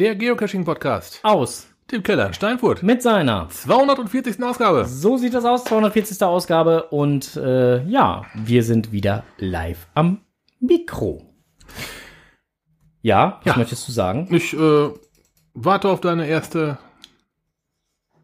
[0.00, 2.82] der Geocaching-Podcast Aus dem Keller in Steinfurt.
[2.82, 3.48] mit seiner.
[3.50, 4.42] 240.
[4.42, 4.86] Ausgabe.
[4.86, 6.22] So sieht das aus, 240.
[6.22, 10.22] Ausgabe und äh, ja, wir sind wieder live am
[10.58, 11.22] Mikro.
[13.02, 13.58] Ja, was Ja.
[13.58, 14.28] möchtest du sagen?
[14.34, 14.88] Ich äh,
[15.54, 16.78] warte auf deine erste,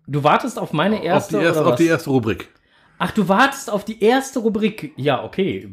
[0.07, 2.49] Du wartest auf meine auf erste die erste, auf die erste Rubrik.
[2.99, 4.93] Ach, du wartest auf die erste Rubrik.
[4.97, 5.69] Ja, okay.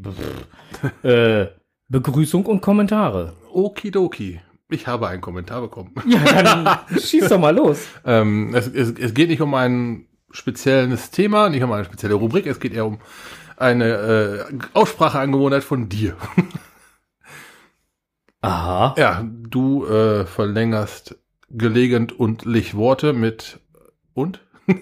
[1.04, 1.46] Äh,
[1.88, 3.34] Begrüßung und Kommentare.
[3.54, 4.42] Okidoki.
[4.74, 5.94] Ich habe einen Kommentar bekommen.
[6.08, 7.80] Ja, dann schieß doch mal los.
[8.06, 12.48] Ähm, es, es, es geht nicht um ein spezielles Thema, nicht um eine spezielle Rubrik,
[12.48, 13.00] es geht eher um
[13.56, 16.18] eine äh, Ausspracheangewohnheit von dir.
[18.42, 18.96] Aha.
[18.98, 21.16] Ja, du äh, verlängerst
[21.50, 23.60] gelegentlich Worte mit
[24.14, 24.42] und?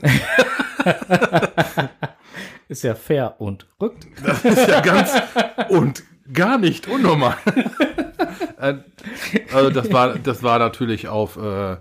[2.69, 4.07] Ist ja fair und rückt.
[4.25, 5.11] Das ist ja ganz
[5.67, 7.37] und gar nicht unnormal.
[8.61, 8.75] Äh,
[9.51, 11.77] also das war, das war natürlich auf, äh,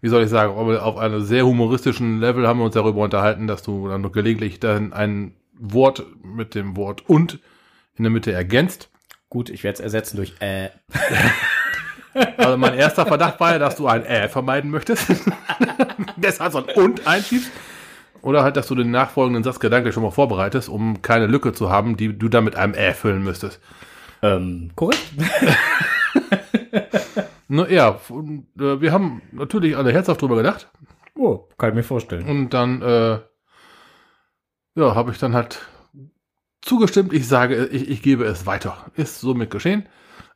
[0.00, 3.64] wie soll ich sagen, auf einem sehr humoristischen Level haben wir uns darüber unterhalten, dass
[3.64, 7.40] du dann noch gelegentlich dann ein Wort mit dem Wort und
[7.96, 8.90] in der Mitte ergänzt.
[9.28, 10.68] Gut, ich werde es ersetzen durch äh.
[12.36, 15.06] Also mein erster Verdacht war ja, dass du ein Äh vermeiden möchtest.
[16.16, 17.50] Deshalb so ein und einschiebst.
[18.22, 21.70] Oder halt, dass du den nachfolgenden Satz gedanklich schon mal vorbereitest, um keine Lücke zu
[21.70, 23.60] haben, die du dann mit einem Äh füllen müsstest.
[24.22, 25.00] Ähm, korrekt.
[27.48, 30.68] Na ja, äh, wir haben natürlich alle herzhaft drüber gedacht.
[31.16, 32.28] Oh, kann ich mir vorstellen.
[32.28, 33.18] Und dann, äh,
[34.76, 35.60] ja, habe ich dann halt
[36.62, 37.12] zugestimmt.
[37.12, 38.86] Ich sage, ich, ich gebe es weiter.
[38.94, 39.88] Ist somit geschehen.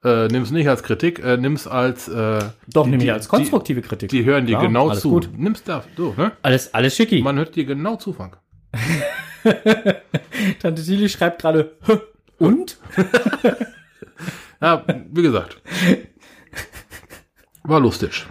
[0.02, 3.28] Äh, nimm es nicht als Kritik, äh, nimm es als, äh, Doch, die- die- als
[3.28, 4.11] konstruktive Kritik.
[4.11, 5.11] Die, die hören dir genau alles zu.
[5.11, 5.30] gut.
[5.36, 6.33] Nimm's da, so, ne?
[6.42, 7.22] Alles, alles schicki.
[7.22, 8.36] Man hört dir genau zu, Frank.
[10.61, 11.98] Tante Tilly schreibt gerade "Hä?
[12.44, 12.78] Und?
[14.60, 15.60] Ja, wie gesagt.
[17.64, 18.24] War lustig.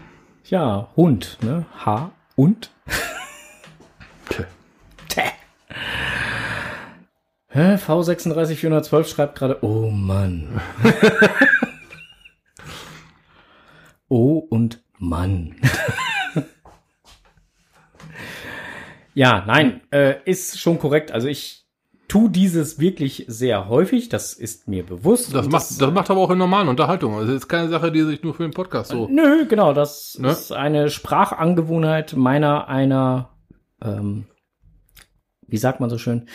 [0.46, 1.66] Ja, Hund, ne?
[1.85, 2.72] H und?
[5.09, 5.31] Tä.
[7.50, 7.75] Hä?
[7.75, 10.59] V36412 schreibt gerade, oh Mann.
[14.09, 15.56] oh und Mann.
[19.13, 21.12] ja, nein, äh, ist schon korrekt.
[21.12, 21.62] Also ich
[22.13, 25.34] tu dieses wirklich sehr häufig, das ist mir bewusst.
[25.34, 27.16] Das macht, das macht aber auch in normalen Unterhaltungen.
[27.18, 29.07] Also, Das ist keine Sache, die sich nur für den Podcast so.
[29.09, 30.29] Nö, genau, das Ne?
[30.29, 33.29] ist eine Sprachangewohnheit meiner einer,
[33.84, 34.25] ähm,
[35.47, 36.28] wie sagt man so schön,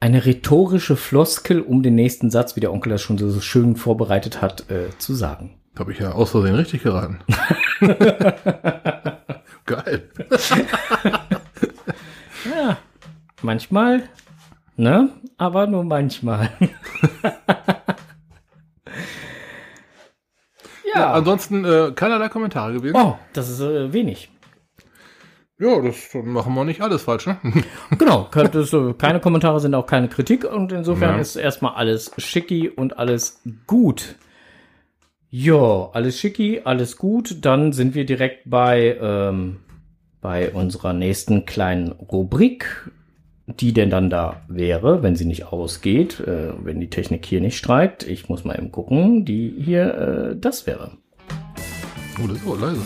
[0.00, 3.76] eine rhetorische Floskel, um den nächsten Satz, wie der Onkel das schon so, so schön
[3.76, 5.58] vorbereitet hat, äh, zu sagen.
[5.78, 7.18] Habe ich ja aus Versehen richtig geraten.
[9.66, 10.08] Geil.
[12.50, 12.78] Ja,
[13.42, 14.04] manchmal,
[14.78, 15.10] ne?
[15.36, 16.50] Aber nur manchmal.
[20.94, 22.96] Ja, ansonsten äh, keinerlei Kommentare gewesen.
[22.96, 24.30] Oh, das ist äh, wenig.
[25.60, 27.36] Ja, das machen wir nicht alles falsch, ne?
[27.98, 31.20] Genau, äh, keine Kommentare sind auch keine Kritik und insofern Ja.
[31.20, 34.16] ist erstmal alles schicki und alles gut.
[35.30, 37.44] Ja, alles schicki, alles gut.
[37.44, 39.58] Dann sind wir direkt bei, ähm,
[40.20, 42.90] bei unserer nächsten kleinen Rubrik,
[43.48, 47.56] die denn dann da wäre, wenn sie nicht ausgeht, äh, wenn die Technik hier nicht
[47.56, 48.06] streikt.
[48.06, 50.92] Ich muss mal eben gucken, die hier, äh, das wäre.
[52.22, 52.82] Oh, das ist auch leise.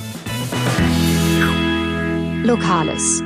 [2.45, 3.23] Lokales.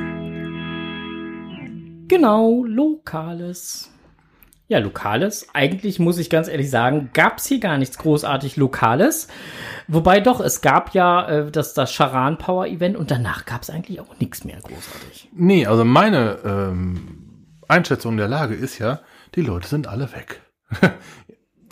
[2.09, 3.91] Genau, Lokales.
[4.69, 5.47] Ja, Lokales.
[5.53, 9.29] Eigentlich muss ich ganz ehrlich sagen, gab's hier gar nichts großartig Lokales.
[9.89, 14.01] Wobei doch, es gab ja äh, das, das Charan Power Event und danach gab's eigentlich
[14.01, 15.29] auch nichts mehr großartig.
[15.33, 17.26] Nee, also meine ähm,
[17.69, 19.01] Einschätzung der Lage ist ja,
[19.35, 20.41] die Leute sind alle weg.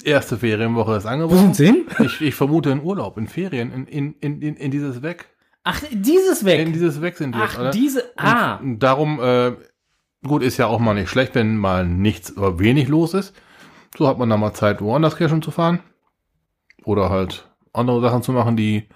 [0.04, 1.54] Erste Ferienwoche ist angebrochen.
[1.54, 1.86] sie hin?
[2.04, 5.26] Ich, ich vermute in Urlaub, in Ferien, in, in, in, in, in dieses Weg.
[5.62, 6.60] Ach, dieses weg.
[6.60, 7.70] In dieses Weg sind wir jetzt Ach, alle.
[7.70, 8.04] diese.
[8.16, 8.56] Ah.
[8.56, 9.52] Und darum, äh,
[10.22, 13.34] gut, ist ja auch mal nicht schlecht, wenn mal nichts oder wenig los ist.
[13.96, 15.80] So hat man dann mal Zeit, woanders cashen zu fahren.
[16.84, 18.88] Oder halt andere Sachen zu machen, die,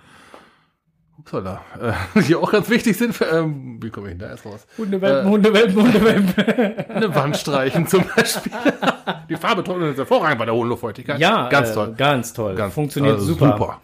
[1.19, 3.15] upsala, äh, die auch ganz wichtig sind.
[3.15, 4.67] Für, ähm, wie komme ich denn da erst raus?
[4.77, 6.91] Hundewelpen, Äh, Hundewelpen, Hundewelpen.
[6.91, 8.53] Eine Wand streichen zum Beispiel.
[9.29, 11.19] die Farbe trocknet ist hervorragend bei der hohen Luftfeuchtigkeit.
[11.21, 11.95] ja, ganz äh, toll.
[11.97, 12.55] Ganz toll.
[12.55, 13.81] Ganz, Funktioniert also super.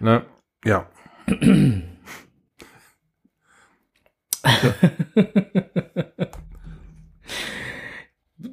[0.00, 0.22] Ne?
[0.64, 0.86] Ja.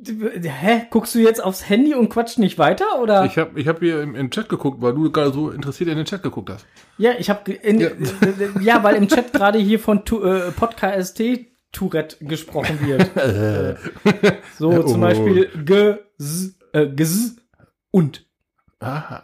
[0.08, 0.84] Hä?
[0.90, 3.02] Guckst du jetzt aufs Handy und quatscht nicht weiter?
[3.02, 3.26] Oder?
[3.26, 5.98] Ich habe ich hab hier im, im Chat geguckt, weil du gerade so interessiert in
[5.98, 6.66] den Chat geguckt hast.
[6.98, 7.90] Ja, ich habe ja.
[8.62, 11.22] ja, weil im Chat gerade hier von tu, äh, Podcast
[11.72, 13.10] Tourette gesprochen wird.
[13.18, 13.76] Äh,
[14.58, 14.84] so Oh.
[14.84, 16.88] zum Beispiel g, s, äh,
[17.92, 18.26] und
[18.80, 19.24] Aha.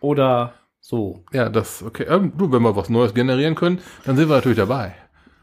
[0.00, 1.24] oder So.
[1.32, 2.04] Ja, das, okay.
[2.08, 4.94] Ähm, du, wenn wir was Neues generieren können, dann sind wir natürlich dabei.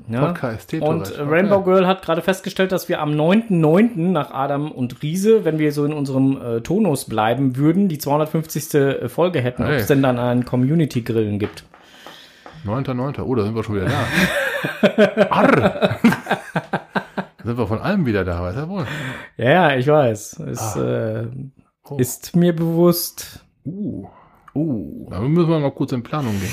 [0.09, 0.27] Ja.
[0.27, 1.21] Und äh, okay.
[1.21, 3.97] Rainbow Girl hat gerade festgestellt, dass wir am 9.9.
[4.11, 9.09] nach Adam und Riese, wenn wir so in unserem äh, Tonus bleiben würden, die 250.
[9.11, 9.77] Folge hätten, ob Hey.
[9.77, 11.63] es denn dann einen Community-Grillen gibt.
[12.65, 13.21] 9.9.
[13.21, 15.25] Oh, da sind wir schon wieder da.
[15.29, 15.51] Arr!
[15.61, 18.85] da sind wir von allem wieder da, weiß er wohl.
[19.38, 20.39] Ja, ja, ich weiß.
[20.39, 21.27] Es äh,
[21.89, 21.97] Oh.
[21.97, 23.44] ist mir bewusst.
[23.65, 24.07] Uh,
[24.55, 25.07] Uh.
[25.09, 26.50] da müssen wir noch kurz in Planung gehen.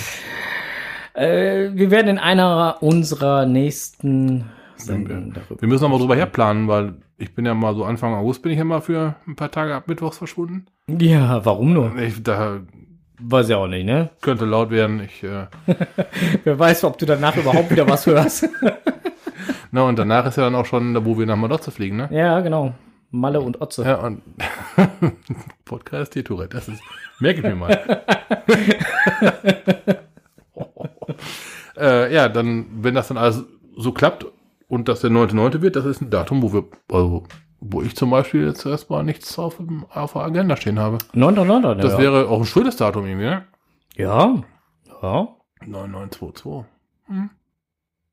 [1.15, 4.45] Äh, wir werden in einer unserer nächsten
[4.77, 5.61] Sendungen darüber.
[5.61, 8.53] Wir müssen noch mal drüber herplanen, weil ich bin ja mal so Anfang August bin
[8.53, 10.67] ich ja mal für ein paar Tage ab Mittwochs verschwunden.
[10.87, 11.97] Ja, warum nur?
[11.97, 12.61] Ich, da
[13.23, 14.11] Weiß ja auch nicht, ne?
[14.23, 15.03] könnte laut werden.
[15.05, 15.47] Ich, äh,
[16.45, 18.49] Wer weiß, ob du danach überhaupt wieder was hörst.
[19.71, 22.09] na, und danach ist ja dann auch schon, da wo wir nach Malotze fliegen, ne?
[22.11, 22.73] ja, genau.
[23.11, 23.85] Malle und Otze.
[23.85, 24.23] Ja, und
[25.65, 26.81] Podcast hier Tourette, das ist,
[27.19, 28.05] merke ich mir mal.
[31.77, 33.45] äh, ja, dann, wenn das dann alles
[33.77, 34.27] so klappt
[34.69, 35.61] und das der 9.9.
[35.62, 37.25] wird, das ist ein Datum, wo wir, also,
[37.61, 40.99] wo ich zum Beispiel jetzt erstmal nichts auf, dem- auf der Agenda stehen habe.
[41.15, 41.75] 9.9.
[41.77, 41.99] Das ja.
[41.99, 43.45] wäre auch ein schönes Datum irgendwie, ne?
[43.97, 44.35] Ja.
[45.03, 45.29] Ja.
[45.67, 46.65] 9922.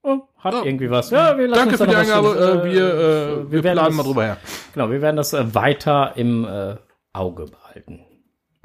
[0.03, 0.63] Oh, Hat Ja.
[0.63, 1.09] irgendwie was.
[1.09, 3.87] Ja, wir lassen Danke uns für die was zu- Äh, wir, äh, wir, werden planen
[3.89, 4.37] das, mal drüber her.
[4.73, 6.75] Genau, wir werden das äh, weiter im äh,
[7.13, 7.99] Auge behalten.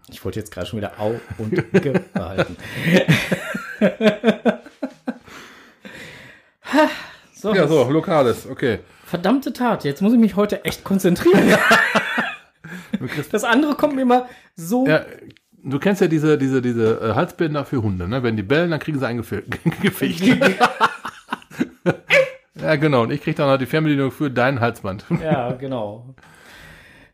[0.08, 2.56] Ich wollte jetzt gerade schon wieder Au und Ge behalten.
[7.34, 8.78] So, Ja, so, Lokales, okay.
[9.04, 9.82] verdammte Tat.
[9.84, 11.56] Jetzt muss ich mich heute echt konzentrieren.
[13.32, 14.86] Das andere kommt mir immer so.
[14.86, 15.04] Ja,
[15.64, 18.22] du kennst ja diese, diese, diese äh, Halsbänder für Hunde, ne?
[18.22, 19.42] Wenn die bellen, dann kriegen sie ein Gefe-
[22.60, 23.02] ja, genau.
[23.02, 25.04] Und ich krieg dann noch die Fernbedienung für dein Halsband.
[25.22, 26.14] Ja, genau.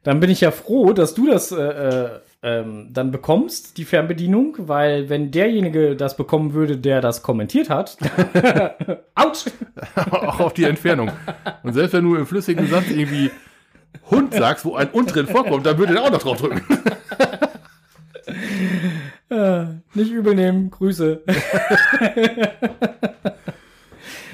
[0.03, 2.11] Dann bin ich ja froh, dass du das äh, äh,
[2.43, 7.97] ähm, dann bekommst, die Fernbedienung, weil wenn derjenige das bekommen würde, der das kommentiert hat,
[9.15, 9.47] Autsch!
[10.11, 11.11] auch auf die Entfernung.
[11.63, 13.31] Und selbst wenn du im flüssigen Satz irgendwie
[14.11, 16.63] Hund sagst, wo ein Und drin vorkommt, dann würde er auch noch drauf drücken.
[19.31, 19.65] Äh,
[19.95, 21.23] nicht übel nehmen, Grüße.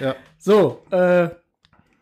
[0.01, 0.17] Ja.
[0.39, 1.29] So, äh,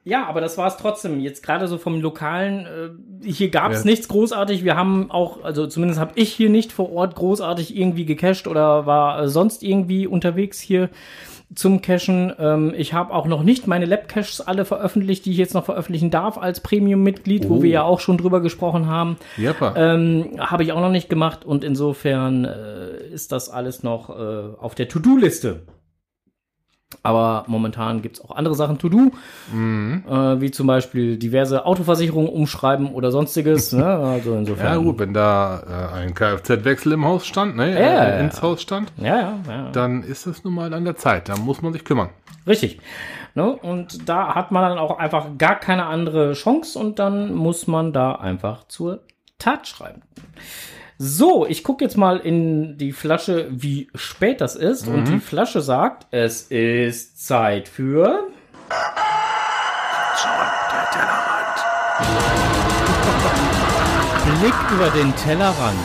[0.05, 1.21] ja, aber das war es trotzdem.
[1.21, 3.91] Jetzt gerade so vom Lokalen, äh, hier gab es Ja.
[3.91, 4.65] nichts großartig.
[4.65, 8.87] Wir haben auch, also zumindest habe ich hier nicht vor Ort großartig irgendwie gecached oder
[8.87, 10.89] war äh, sonst irgendwie unterwegs hier
[11.55, 12.33] zum Cachen.
[12.39, 16.11] Ähm, ich habe auch noch nicht meine Lab-Caches alle veröffentlicht, die ich jetzt noch veröffentlichen
[16.11, 17.63] darf als Premium-Mitglied, wo Oh.
[17.63, 19.19] wir ja auch schon drüber gesprochen haben.
[19.37, 19.75] Jeppa.
[19.77, 24.57] Ähm, habe ich auch noch nicht gemacht und insofern äh, ist das alles noch äh,
[24.59, 25.61] auf der To-Do-Liste.
[27.03, 29.11] Aber momentan gibt's auch andere Sachen to do,
[29.53, 30.05] Mhm.
[30.09, 33.73] äh, wie zum Beispiel diverse Autoversicherungen umschreiben oder sonstiges.
[33.73, 33.85] ne?
[34.13, 34.67] Also insofern.
[34.67, 37.71] Ja, gut, wenn da äh, ein Kfz-Wechsel im Haus stand, ne?
[37.73, 38.19] Ja, äh, ja, ja.
[38.21, 39.39] ins Haus stand, Ja,
[39.73, 41.29] dann ist es nun mal an der Zeit.
[41.29, 42.11] Da muss man sich kümmern.
[42.47, 42.81] Richtig.
[43.35, 43.53] Ne?
[43.53, 47.93] Und da hat man dann auch einfach gar keine andere Chance und dann muss man
[47.93, 49.01] da einfach zur
[49.39, 50.03] Tat schreiten.
[51.05, 54.87] So, ich gucke jetzt mal in die Flasche, wie spät das ist.
[54.87, 58.29] Und die Flasche sagt, es ist Zeit für.
[64.39, 65.77] Blick über den Tellerrand.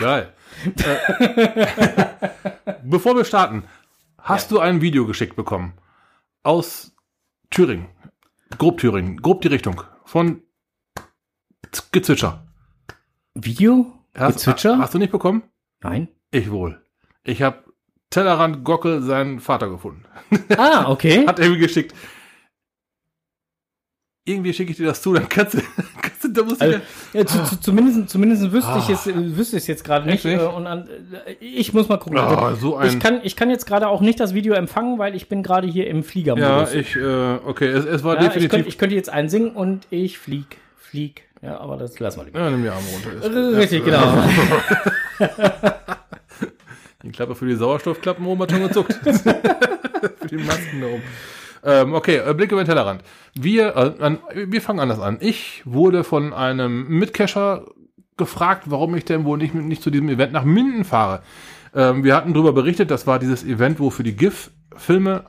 [0.00, 0.32] Geil.
[0.64, 1.66] äh,
[2.82, 3.62] bevor wir starten,
[4.22, 5.74] hast du ein Video geschickt bekommen
[6.42, 6.94] aus
[7.50, 7.88] Thüringen,
[8.58, 10.42] grob Thüringen, grob die Richtung von
[11.92, 12.46] Gezwitscher.
[13.34, 13.92] Video?
[14.16, 14.78] Hast, Gezwitscher?
[14.78, 15.42] Hast du nicht bekommen?
[15.80, 16.08] Nein.
[16.30, 16.84] Ich wohl.
[17.24, 17.64] Ich habe
[18.10, 20.04] Tellerrand Gockel seinen Vater gefunden.
[20.56, 21.26] Ah, okay.
[21.28, 21.94] Hat er mir geschickt.
[24.24, 25.62] Irgendwie schicke ich dir das zu, dann kannst du
[26.32, 26.78] da musst du Also,
[27.12, 28.92] ja, zu, zu, zumindest, zumindest wüsste ich Ah.
[28.92, 30.24] es, äh, wüsste ich es jetzt gerade nicht.
[30.24, 30.88] Äh, und an,
[31.26, 32.18] äh, ich muss mal gucken.
[32.18, 34.98] Ah, Also, so ein- ich, kann, ich kann jetzt gerade auch nicht das Video empfangen,
[34.98, 36.74] weil ich bin gerade hier im ja, Fliegermodus.
[36.74, 38.50] ich, äh, okay, es, es war Ja, ich, definitiv.
[38.50, 41.22] könnte, ich könnte jetzt einsingen und ich flieg, flieg.
[41.42, 42.38] Ja, aber das lassen wir lieber.
[42.40, 43.26] ja, nimm die Arme runter.
[43.26, 44.00] Ist, Richtig, ja,
[45.18, 45.32] genau.
[47.02, 48.92] Die Klappe für die Sauerstoffklappen oben hat schon gezuckt.
[49.02, 51.02] für die Masken da oben.
[51.62, 53.02] Ähm, okay, äh, Blick über den Tellerrand.
[53.34, 55.18] Wir, äh, an, wir fangen anders an.
[55.20, 57.66] Ich wurde von einem Mitcacher
[58.16, 61.22] gefragt, warum ich denn wohl nicht, nicht zu diesem Event nach Minden fahre.
[61.74, 65.24] Ähm, wir hatten darüber berichtet, das war dieses Event, wo für die GIF-Filme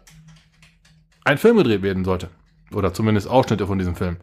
[1.23, 2.29] ein Film gedreht werden sollte.
[2.73, 4.17] Oder zumindest Ausschnitte von diesem Film.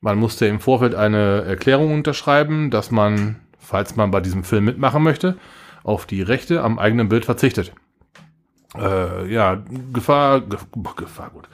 [0.00, 5.02] Man musste im Vorfeld eine Erklärung unterschreiben, dass man, falls man bei diesem Film mitmachen
[5.02, 5.36] möchte,
[5.82, 7.72] auf die Rechte am eigenen Bild verzichtet.
[8.74, 10.58] Äh, ja, Gefahr, Ge
[10.96, 11.48] Gefahr, gut.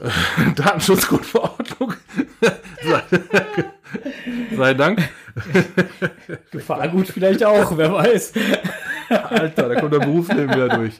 [0.00, 1.94] Äh, Datenschutzgrundverordnung.
[2.82, 3.02] sei,
[4.56, 5.08] sei Dank.
[6.50, 8.32] Gefahrgut vielleicht auch, wer weiß.
[9.08, 10.98] Alter, da kommt der Berufsleben wieder durch.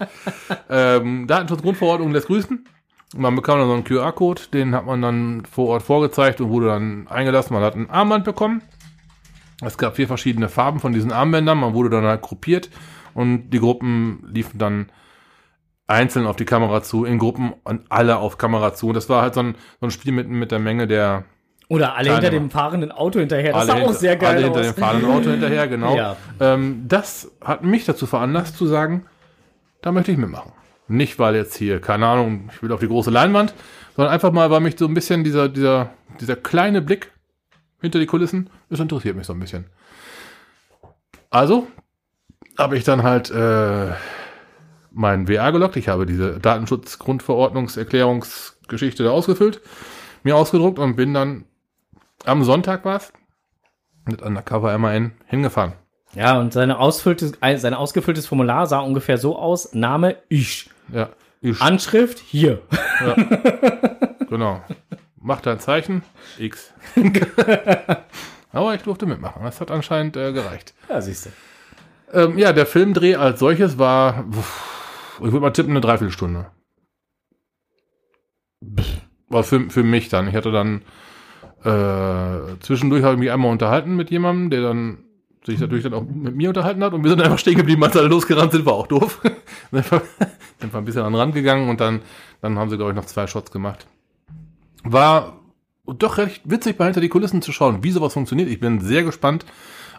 [0.69, 2.65] Ähm, Datenschutzgrundverordnung lässt grüßen.
[3.17, 6.67] Man bekam dann so einen QR-Code, den hat man dann vor Ort vorgezeigt und wurde
[6.67, 7.55] dann eingelassen.
[7.55, 8.63] Man hat ein Armband bekommen.
[9.63, 11.59] Es gab vier verschiedene Farben von diesen Armbändern.
[11.59, 12.71] Man wurde dann halt gruppiert
[13.15, 14.91] und die Gruppen liefen dann
[15.89, 18.89] einzeln auf die Kamera zu, in Gruppen und alle auf Kamera zu.
[18.89, 21.25] Und das war halt so ein, so ein Spiel mit, mit der Menge der
[21.69, 23.55] Oder alle hinter dem fahrenden Auto hinterher.
[23.55, 24.67] Das sah auch hinter, sehr geil alle hinter aus.
[24.67, 25.97] dem fahrenden Auto hinterher, genau.
[25.97, 26.17] Ja.
[26.39, 29.07] Ähm, das hat mich dazu veranlasst zu sagen,
[29.81, 30.53] da möchte ich mitmachen.
[30.89, 33.55] Nicht, weil jetzt hier, keine Ahnung, ich will auf die große Leinwand,
[33.97, 35.91] sondern einfach mal, weil mich so ein bisschen dieser, dieser,
[36.21, 37.13] dieser kleine Blick
[37.81, 39.67] hinter die Kulissen, das interessiert mich so ein bisschen.
[41.31, 41.67] Also
[42.59, 43.93] habe ich dann halt äh,
[44.99, 45.77] mein WA gelockt.
[45.77, 49.61] Ich habe diese Datenschutzgrundverordnungserklärungsgeschichte da ausgefüllt,
[50.25, 51.45] mir ausgedruckt und bin dann
[52.25, 53.13] am Sonntag war's
[54.07, 55.73] mit Undercover MAN hingefahren.
[56.15, 60.69] Ja, und seine ausfülltes, ein- sein ausgefülltes Formular sah ungefähr so aus: Name ich.
[60.93, 62.63] Ja, ich, Anschrift hier.
[64.29, 64.61] genau.
[65.21, 66.03] Mach dein Zeichen,
[66.39, 66.73] X.
[68.53, 69.43] Aber ich durfte mitmachen.
[69.45, 70.73] Das hat anscheinend äh, gereicht.
[70.89, 71.31] Ja, siehst du.
[72.19, 74.25] Ähm, ja, der Filmdreh als solches war,
[75.21, 76.51] ich würde mal tippen, eine Dreiviertelstunde.
[79.29, 80.29] War für, für mich dann.
[80.29, 80.83] Ich hatte dann
[81.65, 84.99] äh, zwischendurch habe ich mich einmal unterhalten mit jemandem, der dann
[85.45, 87.97] sich natürlich dann auch mit mir unterhalten hat und wir sind einfach stehen geblieben, als
[87.97, 89.21] alle losgerannt sind, war auch doof.
[89.73, 89.91] sind
[90.73, 92.03] wir ein bisschen an den Rand gegangen und dann,
[92.41, 93.87] dann haben sie, glaube ich, noch zwei Shots gemacht.
[94.85, 95.41] War
[95.87, 98.49] doch recht witzig, bei hinter die Kulissen zu schauen, wie sowas funktioniert.
[98.49, 99.47] Ich bin sehr gespannt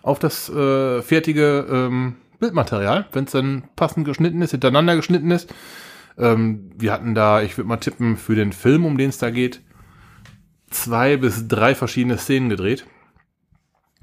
[0.02, 5.54] auf das äh, fertige ähm, Bildmaterial, wenn es dann passend geschnitten ist, hintereinander geschnitten ist.
[6.18, 9.30] Ähm, wir hatten da, ich würde mal tippen, für den Film, um den es da
[9.30, 9.62] geht,
[10.70, 12.86] zwei bis drei verschiedene Szenen gedreht.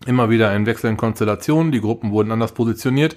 [0.05, 1.73] Immer wieder in wechselnden Konstellationen.
[1.73, 3.17] Die Gruppen wurden anders positioniert,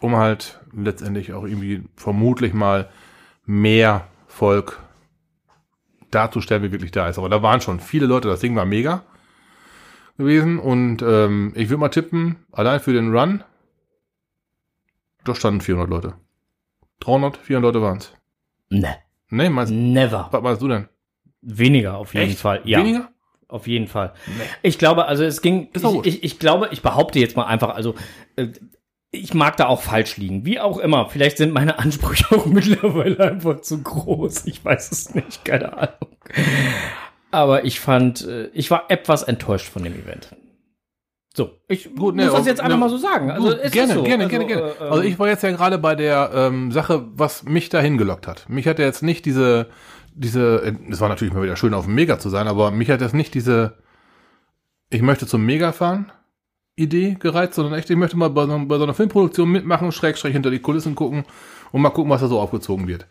[0.00, 2.88] um halt letztendlich auch irgendwie vermutlich mal
[3.44, 4.78] mehr Volk
[6.10, 7.18] darzustellen, wie wirklich da ist.
[7.18, 9.02] Aber da waren schon viele Leute, das Ding war mega
[10.16, 10.58] gewesen.
[10.58, 13.42] Und ähm, ich würde mal tippen, allein für den Run,
[15.24, 16.14] da standen 400 Leute.
[17.00, 18.12] 300, 400 Leute waren es.
[18.70, 18.96] Ne.
[19.28, 20.28] Nee, meinst, Never.
[20.30, 20.88] was meinst du denn?
[21.40, 22.38] Weniger auf jeden Echt?
[22.38, 22.60] Fall.
[22.64, 22.80] Ja.
[22.80, 23.08] Weniger?
[23.48, 24.14] Auf jeden Fall.
[24.62, 27.94] Ich glaube, also es ging, ich, ich, ich glaube, ich behaupte jetzt mal einfach, also
[28.36, 28.48] äh,
[29.10, 30.46] ich mag da auch falsch liegen.
[30.46, 31.08] Wie auch immer.
[31.10, 34.46] Vielleicht sind meine Ansprüche auch mittlerweile einfach zu groß.
[34.46, 36.16] Ich weiß es nicht, keine Ahnung.
[37.30, 40.34] Aber ich fand, äh, ich war etwas enttäuscht von dem Event.
[41.34, 43.30] So, ich Gut, ne, muss das aber- jetzt einfach ne, mal so sagen.
[43.30, 44.02] Also es ist gerne, so.
[44.02, 44.74] gerne, also, gerne, gerne.
[44.80, 48.26] äh, also ich war jetzt ja gerade bei der ähm, Sache, was mich da hingelockt
[48.26, 48.48] hat.
[48.50, 49.68] Mich hat ja jetzt nicht diese,
[50.14, 52.90] diese, äh, es war natürlich mal wieder schön auf dem Mega zu sein, aber mich
[52.90, 53.78] hat jetzt nicht diese,
[54.90, 56.12] ich möchte zum Mega fahren,
[56.76, 60.18] Idee gereizt, sondern echt, ich möchte mal bei so, bei so einer Filmproduktion mitmachen, schräg,
[60.18, 61.24] schräg hinter die Kulissen gucken
[61.70, 63.06] und mal gucken, was da so aufgezogen wird.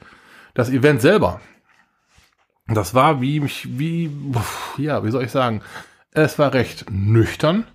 [0.54, 1.42] Das Event selber,
[2.68, 4.12] das war wie mich, wie,
[4.78, 5.62] ja, wie soll ich sagen,
[6.12, 7.66] es war recht nüchtern,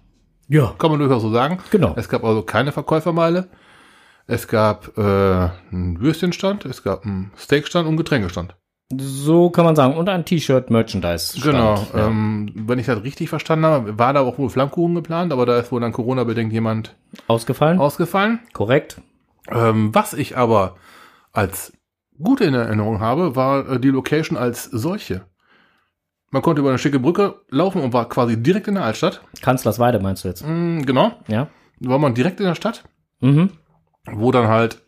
[0.49, 1.59] ja, kann man durchaus so sagen.
[1.71, 1.95] genau.
[1.97, 3.49] Es gab also keine Verkäufermeile.
[4.27, 8.57] Es gab äh, einen Würstchenstand, es gab einen Steakstand und einen Getränkestand.
[8.97, 9.97] So kann man sagen.
[9.97, 11.41] Und ein T-Shirt Merchandise.
[11.41, 11.75] Genau.
[11.95, 12.07] Ja.
[12.07, 15.59] Ähm, wenn ich das richtig verstanden habe, war da auch wohl Flammkuchen geplant, aber da
[15.59, 16.95] ist wohl dann Corona-bedingt jemand
[17.27, 17.79] Ausgefallen?
[17.81, 18.41] ausgefallen.
[18.53, 19.01] Korrekt.
[19.51, 20.77] Ähm, was ich aber
[21.33, 21.73] als
[22.19, 25.23] gute in Erinnerung habe, war äh, die Location als solche.
[26.37, 29.23] Man konnte über eine schicke Brücke laufen und war quasi direkt in der Altstadt.
[29.41, 30.45] Kanzlersweide meinst du jetzt?
[30.47, 31.13] Mm, genau.
[31.29, 31.47] Ja.
[31.81, 32.85] War man direkt in der Stadt.
[33.23, 33.53] Mhm.
[34.13, 34.83] wo dann halt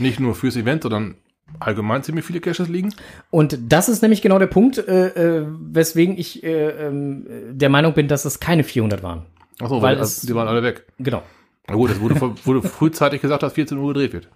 [0.00, 1.14] nicht nur fürs Event, sondern
[1.60, 2.92] allgemein ziemlich viele Caches liegen.
[3.30, 7.94] Und das ist nämlich genau der Punkt, äh, äh, weswegen ich äh, ähm, der Meinung
[7.94, 9.26] bin, dass es keine 400 waren.
[9.60, 10.84] Achso, Weil weil es- die waren alle weg.
[10.98, 11.22] Genau.
[11.68, 14.28] Na gut, es wurde, wurde frühzeitig gesagt, dass 14 Uhr gedreht wird.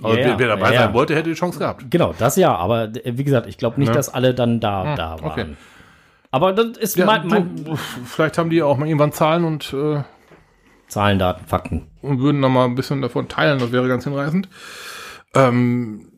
[0.00, 1.90] Also Ja, wer, wer dabei ja, sein wollte, hätte die Chance gehabt.
[1.90, 2.54] Genau, das ja.
[2.54, 3.94] Aber äh, wie gesagt, ich glaube nicht, Ja.
[3.94, 5.24] dass alle dann da, Hm, da waren.
[5.24, 5.46] okay.
[6.34, 9.72] Aber das ist Ja, mein, mein du, vielleicht haben die auch mal irgendwann Zahlen und,
[9.72, 10.02] äh,
[10.88, 11.86] Zahlen, Daten, Fakten.
[12.02, 13.60] und würden noch mal ein bisschen davon teilen.
[13.60, 14.48] Das wäre ganz hinreißend.
[15.34, 16.10] Ähm,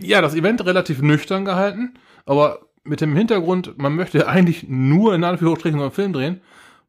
[0.00, 5.22] ja, das Event relativ nüchtern gehalten, aber mit dem Hintergrund, man möchte eigentlich nur in
[5.22, 6.40] Anführungsstrichen so einen Film drehen,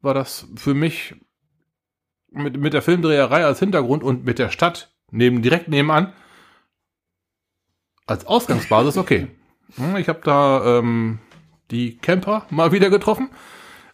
[0.01, 1.13] war das für mich
[2.31, 6.11] mit, mit der Filmdreherei als Hintergrund und mit der Stadt neben, direkt nebenan
[8.07, 9.27] als Ausgangsbasis okay.
[9.75, 11.19] Hm, Ich habe da ähm,
[11.71, 13.29] die Camper mal wieder getroffen.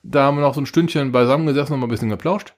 [0.03, 2.53] Da haben wir noch so ein Stündchen beisammen gesessen und mal ein bisschen geplauscht.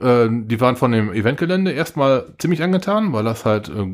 [0.00, 3.92] Äh, die waren von dem Eventgelände erstmal ziemlich angetan, weil das halt äh,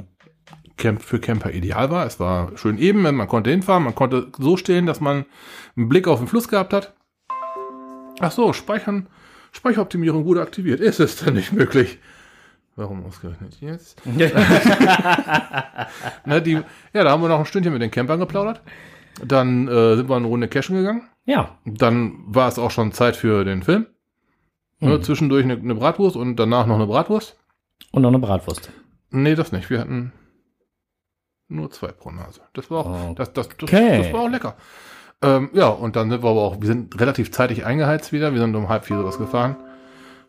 [0.76, 2.06] Camp für Camper ideal war.
[2.06, 5.24] Es war schön eben, man konnte hinfahren, man konnte so stehen, dass man
[5.76, 6.94] einen Blick auf den Fluss gehabt hat.
[8.20, 9.08] Ach so, Speichern,
[9.52, 10.80] Speicheroptimierung wurde aktiviert.
[10.80, 11.98] Ist es denn nicht möglich?
[12.76, 14.00] Warum ausgerechnet jetzt?
[16.24, 16.60] Na, die,
[16.92, 18.62] ja, da haben wir noch ein Stündchen mit den Campern geplaudert.
[19.22, 21.08] Dann äh, sind wir eine Runde cashen gegangen.
[21.26, 21.58] Ja.
[21.64, 23.86] Dann war es auch schon Zeit für den Film.
[24.80, 27.38] Ne, zwischendurch eine, eine Bratwurst und danach noch eine Bratwurst.
[27.92, 28.70] Und noch eine Bratwurst.
[29.10, 29.70] Nee, das nicht.
[29.70, 30.12] Wir hatten
[31.48, 32.40] nur zwei pro Nase.
[32.52, 33.14] Das war auch, Oh.
[33.14, 34.02] das, das, das, Okay.
[34.02, 34.56] das war auch lecker.
[35.22, 38.32] Ähm, ja, und dann sind wir aber auch, wir sind relativ zeitig eingeheizt wieder.
[38.34, 39.56] Wir sind um halb vier sowas gefahren.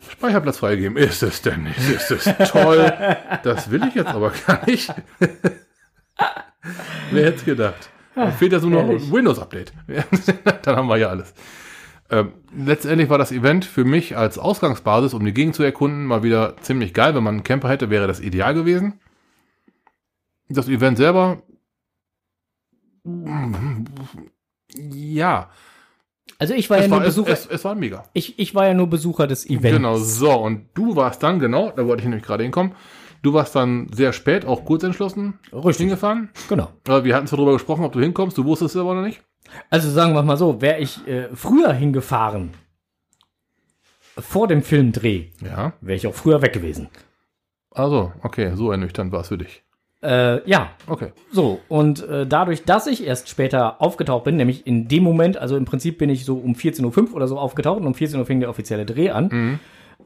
[0.07, 0.95] Speicherplatz freigegeben.
[0.97, 1.77] Ist es denn nicht?
[1.89, 2.93] Ist es toll?
[3.43, 4.93] Das will ich jetzt aber gar nicht.
[7.11, 7.89] Wer hätte es gedacht?
[8.15, 9.11] Dann fehlt ja so noch ein.
[9.11, 9.73] Windows-Update.
[10.63, 11.33] dann haben wir ja alles.
[12.09, 16.23] Ähm, letztendlich war das Event für mich als Ausgangsbasis, um die Gegend zu erkunden, mal
[16.23, 17.15] wieder ziemlich geil.
[17.15, 18.99] Wenn man einen Camper hätte, wäre das ideal gewesen.
[20.47, 21.41] Das Event selber,
[24.77, 25.49] ja,
[26.39, 27.31] Also ich war ja es nur war, es, Besucher.
[27.31, 28.03] es, es war mega.
[28.13, 29.77] ich, ich war ja nur Besucher des Events.
[29.77, 32.73] Genau, so, und du warst dann, genau, da wollte ich nämlich gerade hinkommen,
[33.25, 35.77] du warst dann sehr spät, auch kurz entschlossen, Richtig.
[35.85, 36.29] hingefahren.
[36.49, 36.69] Genau.
[36.87, 39.21] Aber wir hatten zwar darüber gesprochen, ob du hinkommst, du wusstest es aber noch nicht.
[39.69, 42.51] Also sagen wir mal so, wäre ich äh, früher hingefahren,
[44.17, 45.73] vor dem Filmdreh, Ja.
[45.81, 46.87] wäre ich auch früher weg gewesen.
[47.71, 49.63] Also, okay, so ernüchternd war es für dich.
[50.01, 51.11] Äh, ja, Okay.
[51.31, 51.59] so.
[51.67, 55.65] Und äh, dadurch, dass ich erst später aufgetaucht bin, nämlich in dem Moment, also im
[55.65, 58.39] Prinzip bin ich so um 14.05 Uhr oder so aufgetaucht und um 14 Uhr fing
[58.39, 59.59] der offizielle Dreh an,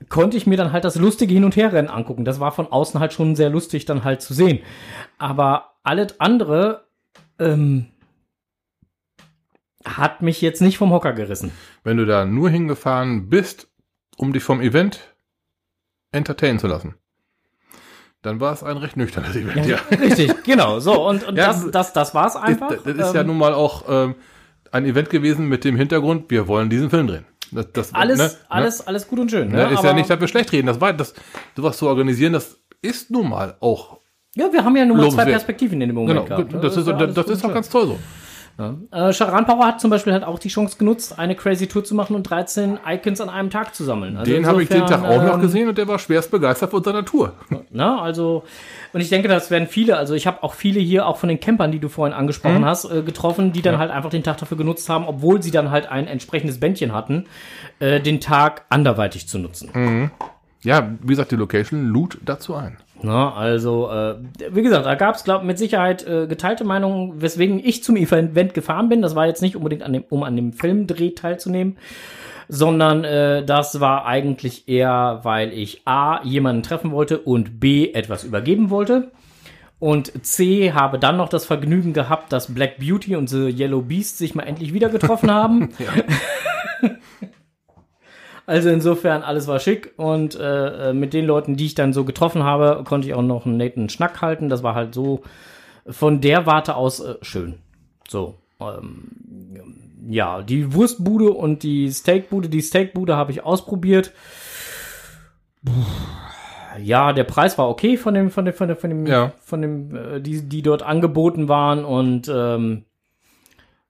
[0.08, 2.26] konnte ich mir dann halt das lustige Hin- und Herrennen angucken.
[2.26, 4.60] Das war von außen halt schon sehr lustig dann halt zu sehen.
[5.18, 6.86] Aber alles andere
[7.40, 7.88] ähm,
[9.86, 11.52] hat mich jetzt nicht vom Hocker gerissen.
[11.84, 13.68] Wenn du da nur hingefahren bist,
[14.18, 15.00] um dich vom Event
[16.12, 16.96] entertainen zu lassen,
[18.22, 19.78] dann war es ein recht nüchternes Event, ja.
[19.92, 20.80] Richtig, genau.
[20.80, 22.70] So, und, und Ja, das, das, das war's einfach.
[22.70, 24.16] Das, das ist ja Ähm, nun mal auch ähm,
[24.72, 27.26] ein Event gewesen mit dem Hintergrund, wir wollen diesen Film drehen.
[27.52, 29.50] Das, das, alles, ne, alles, alles gut und schön.
[29.50, 29.68] Ne, Ne?
[29.68, 30.68] ne, ist ja nicht, dass wir schlecht reden.
[30.68, 31.14] Das war, das,
[31.56, 33.98] sowas zu organisieren, das ist nun mal auch.
[34.36, 35.26] Ja, wir haben ja nur mal zwei.
[35.26, 36.52] Perspektiven in dem Moment Genau, gehabt.
[36.54, 36.60] ne?
[36.62, 38.00] das ist, ja das, ist auch ganz toll so.
[38.60, 38.88] Schön.
[38.92, 42.16] Äh, Power hat zum Beispiel halt auch die Chance genutzt, eine Crazy Tour zu machen
[42.16, 44.18] und 13 Icons an einem Tag zu sammeln.
[44.18, 46.72] Also Den habe ich den Tag auch noch ähm, gesehen und der war schwerst begeistert
[46.72, 47.34] von seiner Tour.
[47.72, 48.00] Ne?
[48.02, 48.44] Also,
[48.94, 51.40] und ich denke, das werden viele, also ich habe auch viele hier, auch von den
[51.40, 52.20] Campern, die du vorhin Mhm.
[52.20, 55.52] angesprochen hast, äh, getroffen, die dann halt einfach den Tag dafür genutzt haben, obwohl sie
[55.52, 57.26] dann halt ein entsprechendes Bändchen hatten,
[57.80, 59.70] äh, den Tag anderweitig zu nutzen.
[59.74, 60.12] Mhm.
[60.62, 62.78] Ja, wie gesagt, die Location lud dazu ein.
[63.02, 64.16] Na, also, äh,
[64.52, 68.54] wie gesagt, da gab es, glaube mit Sicherheit äh, geteilte Meinungen, weswegen ich zum Event
[68.54, 69.02] gefahren bin.
[69.02, 71.78] Das war jetzt nicht unbedingt, an dem, um an dem Filmdreh teilzunehmen,
[72.50, 78.24] sondern äh, das war eigentlich eher, weil ich A, jemanden treffen wollte und B, etwas
[78.24, 79.12] übergeben wollte.
[79.80, 84.18] Und C, habe dann noch das Vergnügen gehabt, dass Black Beauty und The Yellow Beast
[84.18, 85.70] sich mal endlich wieder getroffen haben.
[88.50, 92.04] Also insofern, alles war schick und äh, äh, mit den Leuten, die ich dann so
[92.04, 94.50] getroffen habe, konnte ich auch noch einen netten Schnack halten.
[94.50, 95.22] Das war halt so
[95.88, 97.60] von der Warte aus äh, schön.
[98.08, 99.10] So, ähm,
[100.10, 102.50] ja, die Wurstbude und die Steakbude.
[102.50, 104.14] Die Steakbude habe ich ausprobiert.
[105.64, 105.72] Puh,
[106.82, 109.34] Ja, der Preis war okay von dem, von dem, von dem, von dem, Ja.
[109.42, 112.86] von dem, äh, die, die dort angeboten waren und ähm,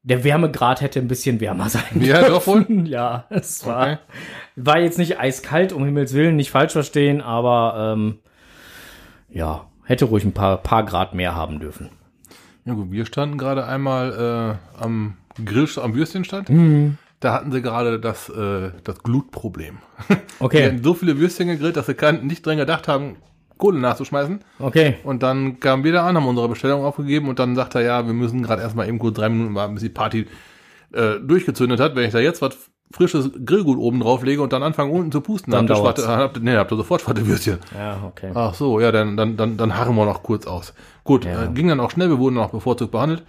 [0.10, 2.66] der Wärmegrad hätte ein bisschen wärmer sein Ja, doch wohl.
[2.88, 3.98] ja, es war, Okay.
[4.56, 8.20] war jetzt nicht eiskalt, um Himmels Willen, nicht falsch verstehen, aber ähm,
[9.30, 11.90] ja, hätte ruhig ein paar, paar Grad mehr haben dürfen.
[12.66, 16.50] Ja gut, wir standen gerade einmal äh, am Grill, am Würstchenstand.
[16.50, 16.98] Mhm.
[17.20, 19.80] Da hatten sie gerade das, äh, das Glutproblem.
[20.40, 23.18] Okay, hatten so viele Würstchen gegrillt, dass sie kein, nicht dran gedacht haben,
[23.60, 24.40] Kohle nachzuschmeißen.
[24.58, 24.96] okay.
[25.04, 28.06] Und dann kamen wir da an, haben unsere Bestellung aufgegeben und dann sagt er, ja,
[28.08, 30.26] wir müssen gerade erstmal eben kurz drei Minuten warten, bis die Party
[30.94, 31.96] äh, durchgezündet hat.
[31.96, 32.58] Wenn ich da jetzt was
[32.92, 36.56] frisches Grillgut oben drauflege und dann anfange unten zu pusten, Dann habt ihr, habt, nee,
[36.56, 37.60] habt ihr sofort schwarte Würstchen.
[37.78, 38.32] Ja, okay.
[38.34, 40.74] Ach so, ja, dann, dann, dann, dann harren wir noch kurz aus.
[41.04, 41.44] Gut, Ja.
[41.44, 43.24] äh, ging dann auch schnell, wir wurden auch bevorzugt behandelt.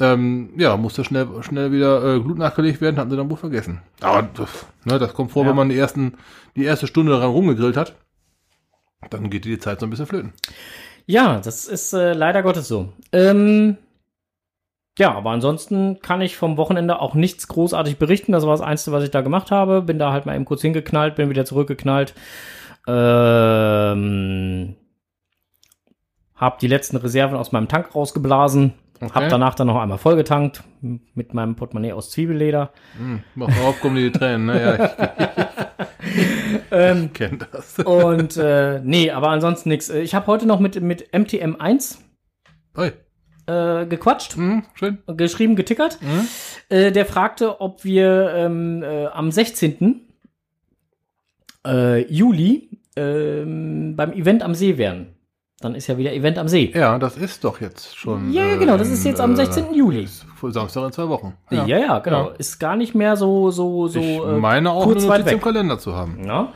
[0.00, 3.82] Ähm, ja, musste schnell, schnell wieder äh, Glut nachgelegt werden, hatten sie dann wohl vergessen.
[4.00, 5.50] Aber das, ne, das kommt vor, Ja.
[5.50, 6.14] wenn man die, ersten,
[6.56, 7.94] die erste Stunde daran rumgegrillt hat.
[9.10, 10.32] Dann geht die Zeit so ein bisschen flöten.
[11.06, 12.92] Ja, das ist äh, leider Gottes so.
[13.12, 13.78] Ähm,
[14.98, 18.32] ja, aber ansonsten kann ich vom Wochenende auch nichts großartig berichten.
[18.32, 19.80] Das war das Einzige, was ich da gemacht habe.
[19.80, 22.14] Bin da halt mal eben kurz hingeknallt, bin wieder zurückgeknallt.
[22.88, 24.74] Ähm,
[26.34, 28.74] hab die letzten Reserven aus meinem Tank rausgeblasen.
[29.00, 29.12] Okay.
[29.14, 32.72] Hab danach dann noch einmal vollgetankt mit meinem Portemonnaie aus Zwiebelleder.
[32.98, 34.46] Hm, mach auf, kommen die Tränen.
[34.46, 34.90] Naja,
[36.70, 37.78] Ähm, ich kenne das.
[37.80, 39.88] und äh, nee, aber ansonsten nichts.
[39.90, 41.98] Ich habe heute noch mit, mit MTM1
[42.76, 42.92] Oi.
[43.46, 44.98] äh, gequatscht, Hm, schön.
[45.16, 45.98] geschrieben, getickert.
[46.00, 46.28] Hm?
[46.68, 50.00] Äh, der fragte, ob wir ähm, äh, am 16.
[51.66, 55.14] Äh, Juli ähm, beim Event am See wären.
[55.60, 56.72] Dann ist ja wieder Event am See.
[56.72, 58.32] Ja, das ist doch jetzt schon.
[58.32, 59.74] Ja, ja, genau, das ist jetzt am 16.
[59.74, 60.04] Juli.
[60.04, 61.34] Äh, Samstag in zwei Wochen.
[61.50, 62.28] Ja, ja, genau.
[62.28, 62.34] Ja.
[62.38, 63.98] Ist gar nicht mehr so, so, so.
[63.98, 65.40] ich äh, meine auch kurz eine Notiz im.
[65.40, 66.24] Kalender zu haben.
[66.24, 66.52] Ja.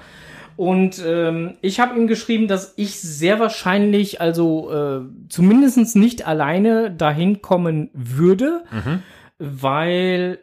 [0.57, 6.93] Und ähm, ich habe ihm geschrieben, dass ich sehr wahrscheinlich, also äh, zumindest nicht alleine
[6.93, 8.63] dahin kommen würde,
[9.39, 10.39] weil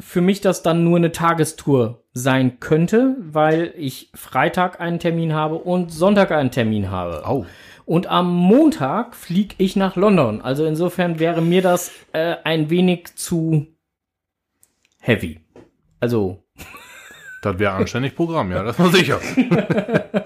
[0.00, 5.54] für mich das dann nur eine Tagestour sein könnte, weil ich Freitag einen Termin habe
[5.54, 7.26] und Sonntag einen Termin habe.
[7.26, 7.46] Au.
[7.86, 10.40] Und am Montag fliege ich nach London.
[10.40, 13.66] Also insofern wäre mir das äh, ein wenig zu
[15.00, 15.40] heavy.
[16.00, 16.42] Also
[17.42, 19.20] Das wäre anständig Programm, ja, das war sicher.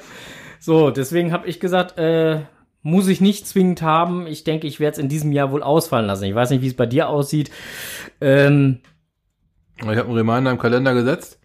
[0.60, 2.40] So, deswegen habe ich gesagt, äh,
[2.82, 4.26] muss ich nicht zwingend haben.
[4.26, 6.24] Ich denke, ich werde es in diesem Jahr wohl ausfallen lassen.
[6.24, 7.50] Ich weiß nicht, wie es bei dir aussieht.
[8.20, 8.80] Ähm,
[9.78, 11.38] Ich habe einen Reminder im Kalender gesetzt.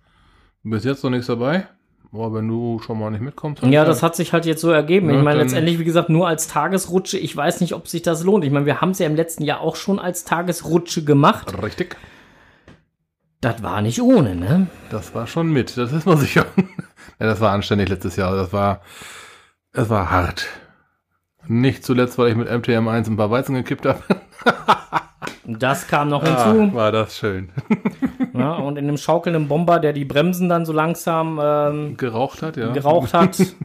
[0.63, 1.67] Bis jetzt noch nichts dabei.
[2.13, 3.63] Aber wenn du schon mal nicht mitkommst.
[3.63, 5.09] ja, das hat sich halt jetzt so ergeben.
[5.09, 7.17] Ja, ich meine, letztendlich, wie gesagt, nur als Tagesrutsche.
[7.17, 8.45] Ich weiß nicht, ob sich das lohnt.
[8.45, 11.59] Ich meine, wir haben es ja im letzten Jahr auch schon als Tagesrutsche gemacht.
[11.63, 11.97] Richtig.
[13.41, 14.67] Das war nicht ohne, ne?
[14.91, 16.45] Das war schon mit, das ist mal sicher.
[17.19, 18.35] ja, das war anständig letztes Jahr.
[18.35, 18.81] Das war,
[19.71, 20.47] es war hart.
[21.47, 24.03] Nicht zuletzt, weil ich mit MTM1 ein paar Weizen gekippt habe.
[25.45, 26.71] Das kam noch hinzu.
[26.71, 27.49] Ah, war das schön.
[28.35, 32.57] Ja, und in dem schaukelnden Bomber, der die Bremsen dann so langsam ähm, Geraucht hat,
[32.57, 32.71] ja.
[32.71, 33.37] geraucht hat.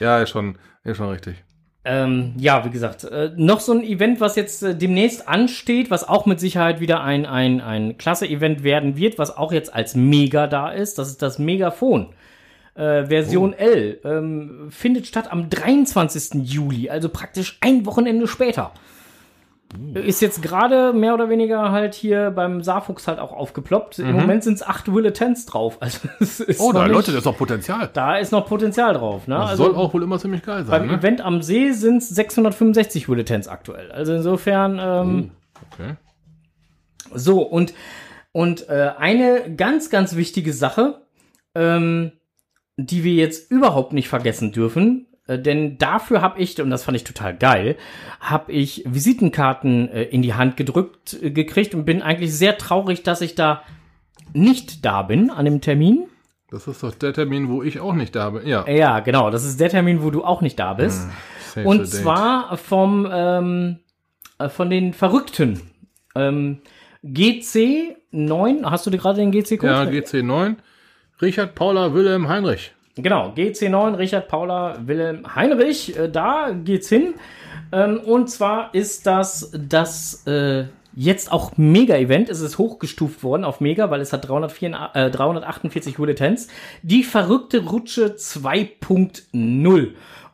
[0.00, 1.44] Ja, ist schon, ist schon richtig.
[1.84, 6.06] Ähm, ja, wie gesagt, äh, noch so ein Event, was jetzt äh, demnächst ansteht, was
[6.06, 10.46] auch mit Sicherheit wieder ein, ein, ein Klasse-Event werden wird, was auch jetzt als Mega
[10.46, 10.98] da ist.
[10.98, 12.12] Das ist das Megafon.
[12.74, 16.42] Äh, Version L ähm, findet statt am 23.
[16.42, 18.72] Juli, also praktisch ein Wochenende später.
[19.94, 23.98] Ist jetzt gerade mehr oder weniger halt hier beim Saarfuchs halt auch aufgeploppt.
[23.98, 25.78] Im Moment sind es acht Tens drauf.
[25.80, 27.90] Also es ist Oh, noch da, nicht, Leute, das ist doch Potenzial.
[27.92, 29.26] da ist noch Potenzial drauf.
[29.26, 29.36] Ne?
[29.36, 30.98] Das Also- soll auch wohl immer ziemlich geil sein, beim ne?
[30.98, 33.90] Event am See sind es 665 Bulletins aktuell.
[33.92, 35.30] Also insofern, ähm,
[35.72, 35.94] Okay.
[37.14, 37.74] so, und,
[38.32, 41.02] und äh, eine ganz, ganz wichtige Sache,
[41.54, 42.12] ähm,
[42.76, 46.96] die wir jetzt überhaupt nicht vergessen dürfen, äh, denn dafür habe ich, und das fand
[46.96, 47.76] ich total geil,
[48.20, 53.02] habe ich Visitenkarten äh, in die Hand gedrückt äh, gekriegt und bin eigentlich sehr traurig,
[53.02, 53.62] dass ich da
[54.32, 56.06] nicht da bin an dem Termin.
[56.50, 58.46] Das ist doch der Termin, wo ich auch nicht da bin.
[58.46, 58.68] Ja.
[58.68, 61.08] Ja, genau, das ist der Termin, wo du auch nicht da bist.
[61.52, 63.78] Save Und zwar vom ähm,
[64.38, 65.60] äh, von den Verrückten.
[66.14, 66.60] Ähm,
[67.04, 69.72] GC9, hast du dir gerade den GC-Code?
[69.72, 70.56] Ja, GC9.
[71.20, 72.72] Richard, Paula, Wilhelm, Heinrich.
[72.96, 77.14] Genau, GC9, Richard, Paula, Wilhelm, Heinrich, äh, da geht's hin.
[77.72, 82.28] Ähm, und zwar ist das das äh, jetzt auch Mega-Event.
[82.28, 86.48] Es ist hochgestuft worden auf Mega, weil es hat 304, äh, 348 Bulletins.
[86.82, 89.88] Die verrückte Rutsche 2.0.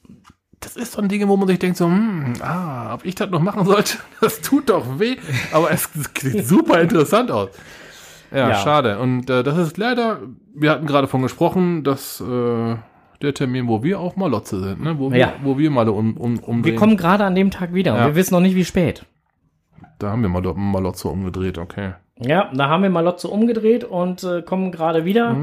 [0.62, 3.30] das ist so ein Ding, wo man sich denkt so, hm, ah, ob ich das
[3.30, 5.18] noch machen sollte, das tut doch weh,
[5.52, 7.50] aber es sieht super interessant aus.
[8.32, 8.56] Ja, Ja.
[8.56, 9.00] schade.
[9.00, 10.20] Und äh, das ist leider,
[10.56, 12.76] wir hatten gerade von gesprochen, dass äh,
[13.22, 14.98] der Termin, wo wir auch mal Lotze sind, ne?
[14.98, 15.34] wo, wir, Ja.
[15.44, 16.74] wo wir mal um, um, umdrehen.
[16.74, 18.08] Wir kommen gerade an dem Tag wieder und Ja.
[18.08, 19.06] wir wissen noch nicht, wie spät.
[20.00, 21.94] Da haben wir mal, mal Lotze umgedreht, okay.
[22.20, 25.36] Ja, da haben wir mal Lotze umgedreht und äh, kommen gerade wieder.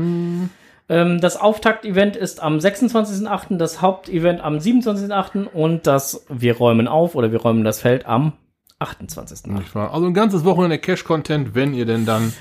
[0.88, 5.46] Ähm, das Auftakt-Event ist am 26.8., das Hauptevent am 27.8.
[5.46, 8.32] und das Wir räumen auf oder wir räumen das Feld am
[8.80, 9.50] 28.8.
[9.50, 9.94] Nicht wahr?
[9.94, 12.32] Also ein ganzes Wochenende Cash-Content, wenn ihr denn dann.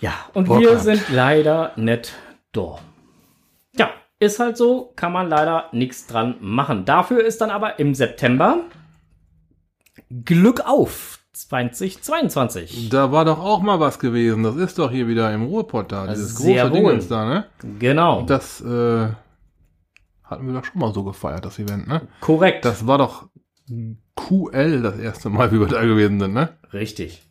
[0.00, 0.82] Ja, und Bock wir habt.
[0.82, 2.14] sind leider nicht
[2.52, 2.78] da.
[3.76, 6.84] Ja, ist halt so, kann man leider nichts dran machen.
[6.84, 8.60] Dafür ist dann aber im September
[10.24, 12.88] Glück auf 2022.
[12.90, 14.42] Da war doch auch mal was gewesen.
[14.42, 16.06] Das ist doch hier wieder im Ruhrpott da.
[16.06, 16.90] Dieses Sehr große wohl.
[16.90, 17.46] Dingens da, ne?
[17.78, 19.08] Genau, Das äh,
[20.24, 22.08] hatten wir doch schon mal so gefeiert, das Event, ne?
[22.20, 22.64] korrekt.
[22.64, 23.28] Das war doch
[24.16, 26.50] QL das erste Mal, wie wir da gewesen sind, ne?
[26.72, 27.26] Richtig.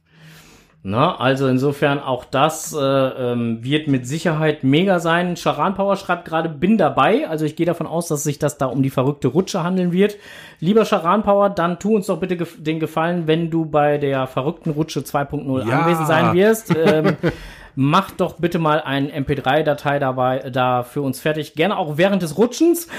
[0.81, 5.35] Na, also insofern auch das äh, ähm, wird mit Sicherheit mega sein.
[5.35, 7.27] Charan Power schreibt gerade, bin dabei.
[7.27, 10.15] Also ich gehe davon aus, dass sich das da um die verrückte Rutsche handeln wird.
[10.61, 14.25] Lieber Charan Power, dann tu uns doch bitte gef den Gefallen, wenn du bei der
[14.25, 15.79] verrückten Rutsche 2.0 Ja.
[15.81, 16.73] anwesend sein wirst.
[16.73, 17.17] Ähm,
[17.75, 21.55] mach doch bitte mal eine MP3-Datei dabei da für uns fertig.
[21.55, 22.87] Gerne auch während des Rutschens.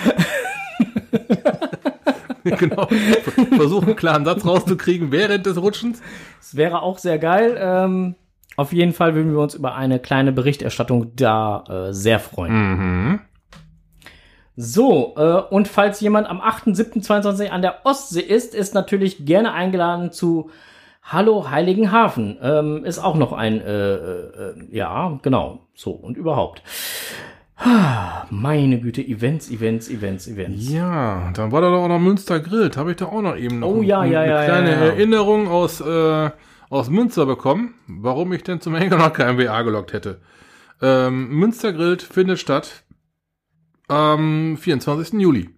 [2.59, 2.89] genau.
[3.57, 6.01] Versuch einen klaren Satz rauszukriegen während des Rutschens.
[6.39, 7.57] Das wäre auch sehr geil.
[7.59, 8.15] Ähm,
[8.57, 12.53] auf jeden Fall würden wir uns über eine kleine Berichterstattung da äh, sehr freuen.
[12.53, 13.21] Mhm.
[14.57, 20.13] So, äh, und falls jemand am 8.7.22 an der Ostsee ist, ist natürlich gerne eingeladen
[20.13, 20.51] zu
[21.03, 22.39] Hallo Heiligenhafen.
[22.43, 26.63] Ähm, ist auch noch ein, äh, äh, ja, genau, so und überhaupt.
[28.31, 30.71] Meine Güte, Events, Events, Events, Events.
[30.71, 32.77] Ja, dann war da doch auch noch Münster Grillt.
[32.77, 34.85] Habe ich da auch noch eben noch Oh, ja, eine ja, ja, kleine ja, ja.
[34.87, 36.31] Erinnerung aus, äh,
[36.71, 40.21] aus Münster bekommen, warum ich denn zum Henker noch kein WA gelockt hätte.
[40.81, 42.85] Ähm, Münster Grillt findet statt
[43.89, 45.21] am 24.
[45.21, 45.51] Juli.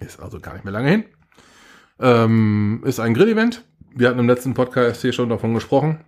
[0.00, 1.04] Ist also gar nicht mehr lange hin.
[1.98, 3.64] Ähm, ist ein Grillevent.
[3.94, 6.00] Wir hatten im letzten Podcast hier schon davon gesprochen.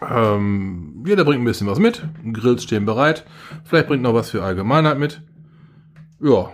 [0.00, 2.02] Ähm, jeder bringt ein bisschen was mit.
[2.32, 3.24] Grills stehen bereit.
[3.64, 5.22] Vielleicht bringt noch was für Allgemeinheit mit.
[6.20, 6.50] Ja,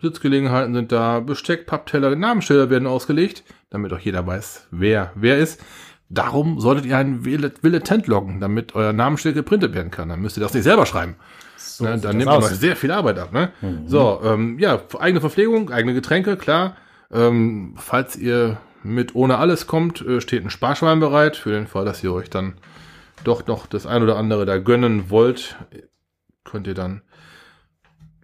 [0.00, 1.20] Sitzgelegenheiten sind da.
[1.20, 5.62] Besteck, Pappteller, Namensschilder werden ausgelegt, damit auch jeder weiß, wer wer ist.
[6.08, 10.10] Darum solltet ihr ein Wille-Tent loggen, damit euer Namensschild geprintet werden kann.
[10.10, 11.16] Dann müsst ihr das nicht selber schreiben.
[11.56, 13.32] So Ne, dann nimmt man sehr viel Arbeit ab.
[13.32, 13.50] Ne?
[13.86, 16.76] So, ähm, ja, eigene Verpflegung, eigene Getränke, klar.
[17.10, 21.86] Ähm, falls ihr mit ohne alles kommt, äh, steht ein Sparschwein bereit, für den Fall,
[21.86, 22.54] dass ihr euch dann
[23.24, 25.56] doch noch das ein oder andere da gönnen wollt,
[26.44, 27.02] könnt ihr dann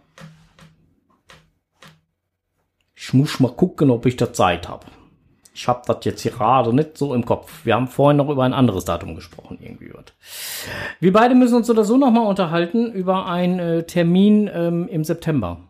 [2.93, 4.85] Ich muss mal gucken, ob ich da Zeit habe.
[5.55, 7.65] Ich habe das jetzt gerade nicht so im Kopf.
[7.65, 10.13] Wir haben vorhin noch über ein anderes Datum gesprochen, irgendwie wird.
[10.99, 15.05] Wir beide müssen uns oder so noch mal unterhalten über einen äh, Termin ähm, im
[15.05, 15.61] September.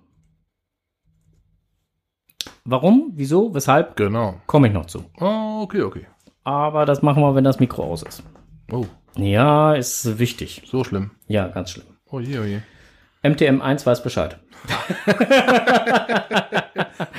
[2.63, 3.11] Warum?
[3.13, 3.53] Wieso?
[3.53, 3.95] Weshalb?
[3.95, 4.41] Genau.
[4.47, 5.05] Komme ich noch zu.
[5.19, 6.07] Oh, okay, okay.
[6.43, 8.23] Aber das machen wir, wenn das Mikro aus ist.
[8.71, 10.63] Oh, Ja, ist wichtig.
[10.65, 11.11] so schlimm.
[11.27, 11.85] Ja, ganz schlimm.
[12.09, 12.59] Oh je, oh je.
[13.25, 14.39] MTM1 weiß Bescheid.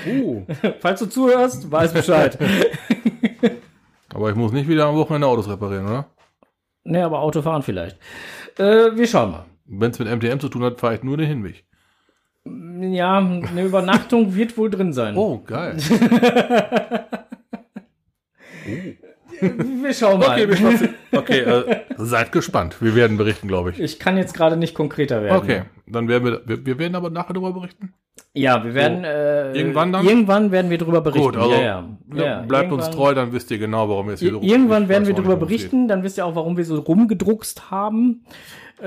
[0.09, 0.43] Oh.
[0.81, 2.39] Falls du zuhörst, weiß Bescheid.
[4.15, 6.07] Aber ich muss nicht wieder am Wochenende Autos reparieren, oder?
[6.87, 7.99] ne, aber Autofahren vielleicht.
[8.59, 9.45] Äh, wir schauen mal.
[9.67, 11.65] Wenn es mit MTM zu tun hat, fahre ich nur den Hinweg.
[12.45, 15.17] Ja, eine Übernachtung wird wohl drin sein.
[15.17, 15.77] Oh, geil.
[19.41, 20.31] Wir schauen mal.
[20.31, 22.77] Okay, wir schwatzen- okay äh, seid gespannt.
[22.81, 23.81] Wir werden berichten, glaube ich.
[23.81, 25.37] ich kann jetzt gerade nicht konkreter werden.
[25.37, 27.93] Okay, dann werden wir, wir, wir werden aber nachher darüber berichten.
[28.33, 30.07] Ja, wir werden äh, Irgendwann dann?
[30.07, 31.27] Irgendwann werden wir darüber berichten.
[31.27, 31.89] Gut, also ja, ja.
[32.15, 34.43] ja, ja, bleibt uns irgendwann- treu, dann wisst ihr genau, warum wir es hier Ir-
[34.43, 35.49] Irgendwann werden weiß wir darüber es geht.
[35.49, 38.25] berichten, dann wisst ihr auch, warum wir so rumgedruckst haben.
[38.81, 38.87] Äh,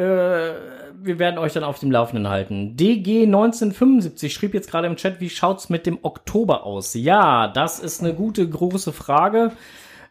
[1.01, 2.75] wir werden euch dann auf dem Laufenden halten.
[2.75, 6.93] DG 1975 schrieb jetzt gerade im Chat, wie schaut's mit dem Oktober aus?
[6.93, 9.51] Ja, das ist eine gute große Frage.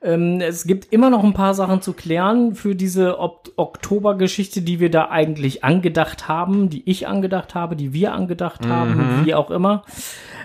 [0.00, 4.90] Ähm, es gibt immer noch ein paar Sachen zu klären für diese Oktober-Geschichte, die wir
[4.90, 9.84] da eigentlich angedacht haben, die ich angedacht habe, die wir angedacht haben, wie auch immer.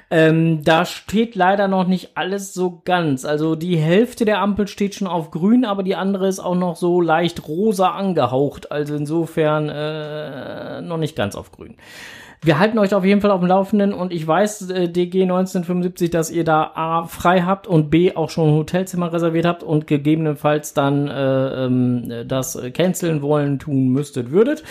[0.09, 3.25] Ähm, da steht leider noch nicht alles so ganz.
[3.25, 6.75] Also die Hälfte der Ampel steht schon auf grün, aber die andere ist auch noch
[6.75, 8.71] so leicht rosa angehaucht.
[8.71, 11.75] Also insofern äh, noch nicht ganz auf grün.
[12.43, 16.09] Wir halten euch auf jeden Fall auf dem Laufenden und ich weiß, äh, DG 1975,
[16.09, 19.87] dass ihr da A frei habt und B auch schon ein Hotelzimmer reserviert habt und
[19.87, 24.63] gegebenenfalls dann äh, ähm, das canceln wollen tun müsstet, würdet.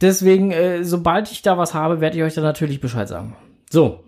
[0.00, 3.36] Deswegen, äh, sobald ich da was habe, werde ich euch dann natürlich Bescheid sagen.
[3.68, 4.00] So.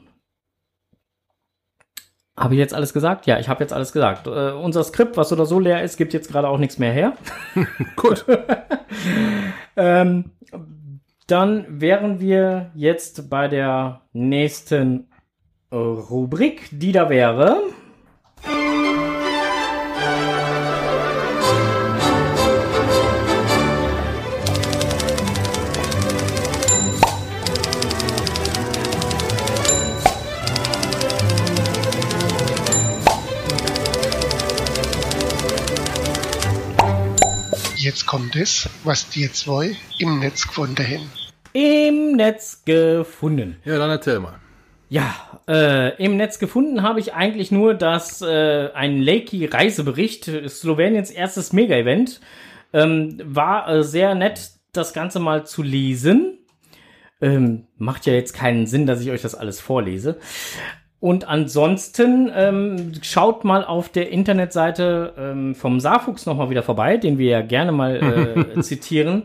[2.35, 3.27] Habe ich jetzt alles gesagt?
[3.27, 4.27] Ja, ich habe jetzt alles gesagt.
[4.27, 7.13] Äh, unser Skript, was oder so leer ist, gibt jetzt gerade auch nichts mehr her.
[7.97, 8.25] Gut.
[9.75, 10.33] Ähm,
[11.33, 15.09] dann wären wir jetzt bei der nächsten
[15.71, 17.57] äh, Rubrik, die da wäre.
[37.79, 41.22] Jetzt kommt es, was die zwei im Netz gefunden haben.
[41.53, 43.57] Im Netz gefunden.
[43.65, 44.35] Ja, dann erzähl mal.
[44.89, 45.15] Ja,
[45.49, 52.21] äh, im Netz gefunden habe ich eigentlich nur, dass äh, ein Lakey-Reisebericht, Sloweniens erstes Mega-Event,
[52.73, 56.39] ähm, war äh, sehr nett, das Ganze mal zu lesen.
[57.21, 60.19] Ähm, macht ja jetzt keinen Sinn, dass ich euch das alles vorlese.
[61.01, 67.19] Und ansonsten ähm, schaut mal auf der Internetseite ähm, vom Saarfuchs nochmal wieder vorbei, den
[67.19, 69.25] wir ja gerne mal äh, zitieren,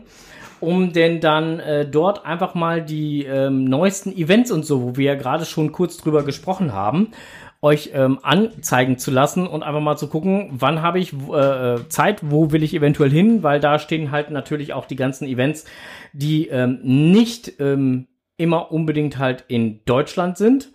[0.60, 5.04] um denn dann äh, dort einfach mal die ähm, neuesten Events und so, wo wir
[5.06, 7.12] ja gerade schon kurz drüber gesprochen haben,
[7.60, 12.20] euch ähm, anzeigen zu lassen und einfach mal zu gucken, wann habe ich äh, Zeit,
[12.22, 15.64] wo will ich eventuell hin, weil da stehen halt natürlich auch die ganzen Events,
[16.12, 20.70] die ähm, nicht ähm, immer unbedingt halt in Deutschland sind.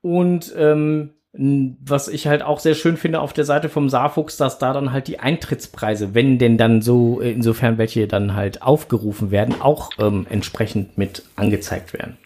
[0.00, 4.58] Und ähm, was ich halt auch sehr schön finde auf der Seite vom Saarfuchs, dass
[4.58, 9.32] da dann halt die Eintrittspreise, wenn denn dann so, äh, insofern welche dann halt aufgerufen
[9.32, 12.16] werden, auch ähm, entsprechend mit angezeigt werden.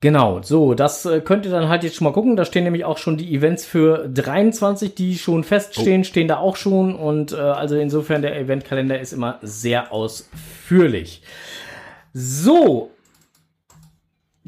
[0.00, 2.36] Genau, so, das äh, könnt ihr dann halt jetzt schon mal gucken.
[2.36, 6.04] Da stehen nämlich auch schon die Events für 23, die schon feststehen, oh.
[6.04, 6.94] stehen da auch schon.
[6.94, 11.22] Und äh, also insofern der Eventkalender ist immer sehr ausführlich.
[12.12, 12.90] So,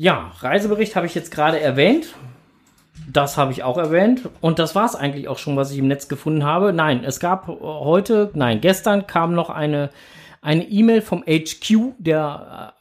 [0.01, 2.15] ja, Reisebericht habe ich jetzt gerade erwähnt.
[3.13, 4.31] Das habe ich auch erwähnt.
[4.41, 6.73] Und das war es eigentlich auch schon, was ich im Netz gefunden habe.
[6.73, 9.91] Nein, es gab heute, nein, gestern kam noch eine
[10.41, 12.73] eine E-Mail vom HQ, der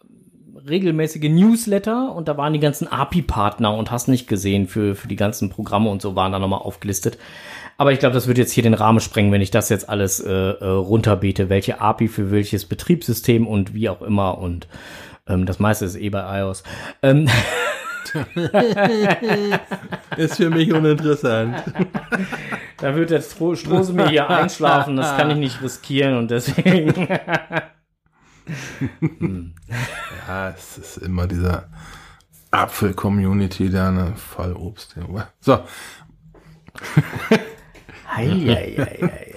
[0.56, 2.16] äh, regelmäßige Newsletter.
[2.16, 5.90] Und da waren die ganzen API-Partner und hast nicht gesehen für, für die ganzen Programme
[5.90, 7.18] und so waren da nochmal aufgelistet.
[7.78, 10.22] Aber ich glaube, das wird jetzt hier den Rahmen sprengen, wenn ich das jetzt alles
[10.22, 14.68] äh, äh, runterbete, welche API für welches Betriebssystem und wie auch immer und
[15.30, 16.64] ähm, das meiste ist eh bei iOS.
[17.02, 17.30] Ähm,
[20.18, 21.64] ist für mich uninteressant.
[22.82, 26.96] Da wird der Stro Strose mir hier einschlafen, das kann ich nicht riskieren und deswegen.
[30.28, 31.68] ja, es ist immer dieser
[32.52, 34.96] Apfel-Community, der eine Fallobst.
[35.42, 35.60] So.
[38.08, 39.34] Hei, hei, hei,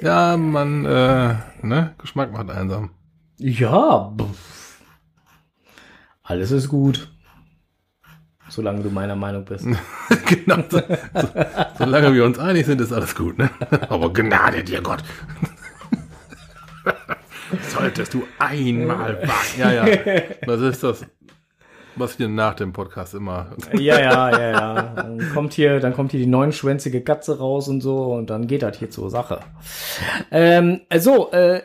[0.00, 2.92] ja, man, äh, ne, Geschmack macht einsam.
[3.36, 4.57] Ja, pff.
[6.28, 7.08] Alles ist gut.
[8.50, 9.64] Solange du meiner Meinung bist.
[10.26, 10.62] genau.
[10.68, 11.28] So, so,
[11.78, 13.48] solange wir uns einig sind, ist alles gut, ne?
[13.88, 15.02] Aber Gnade dir, Gott.
[17.70, 19.58] Solltest du einmal wagen.
[19.58, 19.86] Ja, ja.
[20.44, 21.06] Was ist das?
[21.96, 23.56] Was hier nach dem Podcast immer.
[23.72, 24.82] ja, ja, ja, ja.
[24.96, 28.62] Dann kommt hier, dann kommt hier die neunschwänzige Katze raus und so und dann geht
[28.62, 29.40] das hier zur Sache.
[30.30, 31.62] Ähm, so, äh,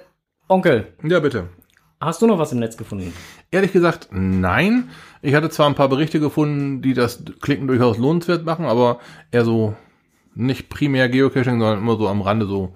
[0.48, 0.88] Onkel.
[1.04, 1.50] Ja, bitte.
[2.06, 3.14] Hast du noch was im Netz gefunden?
[3.50, 4.90] Ehrlich gesagt, nein.
[5.22, 9.00] Ich hatte zwar ein paar Berichte gefunden, die das Klicken durchaus lohnenswert machen, aber
[9.32, 9.76] eher so
[10.36, 12.76] nicht primär Geocaching, sondern immer so am Rande so.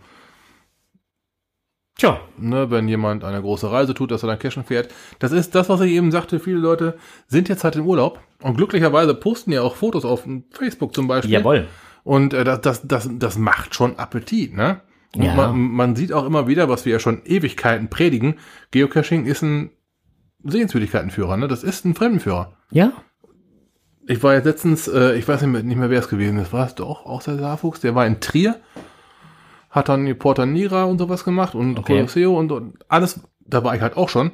[1.98, 4.94] Tja, ne, wenn jemand eine große Reise tut, dass er dann Cachen fährt.
[5.20, 6.40] Das ist das, was ich eben sagte.
[6.40, 10.94] Viele Leute sind jetzt halt im Urlaub und glücklicherweise posten ja auch Fotos auf Facebook
[10.94, 11.34] zum Beispiel.
[11.34, 11.68] Jawohl.
[12.04, 14.82] Und äh, das, das, das, das macht schon Appetit, ne?
[15.24, 15.36] Ja.
[15.36, 18.36] Man, man, sieht auch immer wieder, was wir ja schon Ewigkeiten predigen.
[18.72, 19.72] Geocaching ist ein
[20.44, 21.48] Sehenswürdigkeitenführer, ne?
[21.48, 22.58] Das ist ein Fremdenführer.
[22.72, 22.94] Ja.
[24.08, 26.54] Ich war jetzt letztens, äh, ich weiß nicht mehr, nicht mehr wer es gewesen ist,
[26.54, 28.60] war es doch auch der Saarfuchs, der war in Trier,
[29.70, 31.96] hat dann die Porta Nira und sowas gemacht und okay.
[31.96, 34.32] Colosseo und, und alles, da war ich halt auch schon.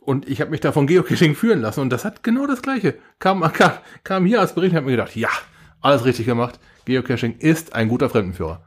[0.00, 2.94] Und ich habe mich da von Geocaching führen lassen und das hat genau das gleiche.
[3.18, 3.72] Kam, kam,
[4.04, 5.30] kam hier als Bericht und habe mir gedacht, ja,
[5.80, 6.58] alles richtig gemacht.
[6.84, 8.62] Geocaching ist ein guter Fremdenführer.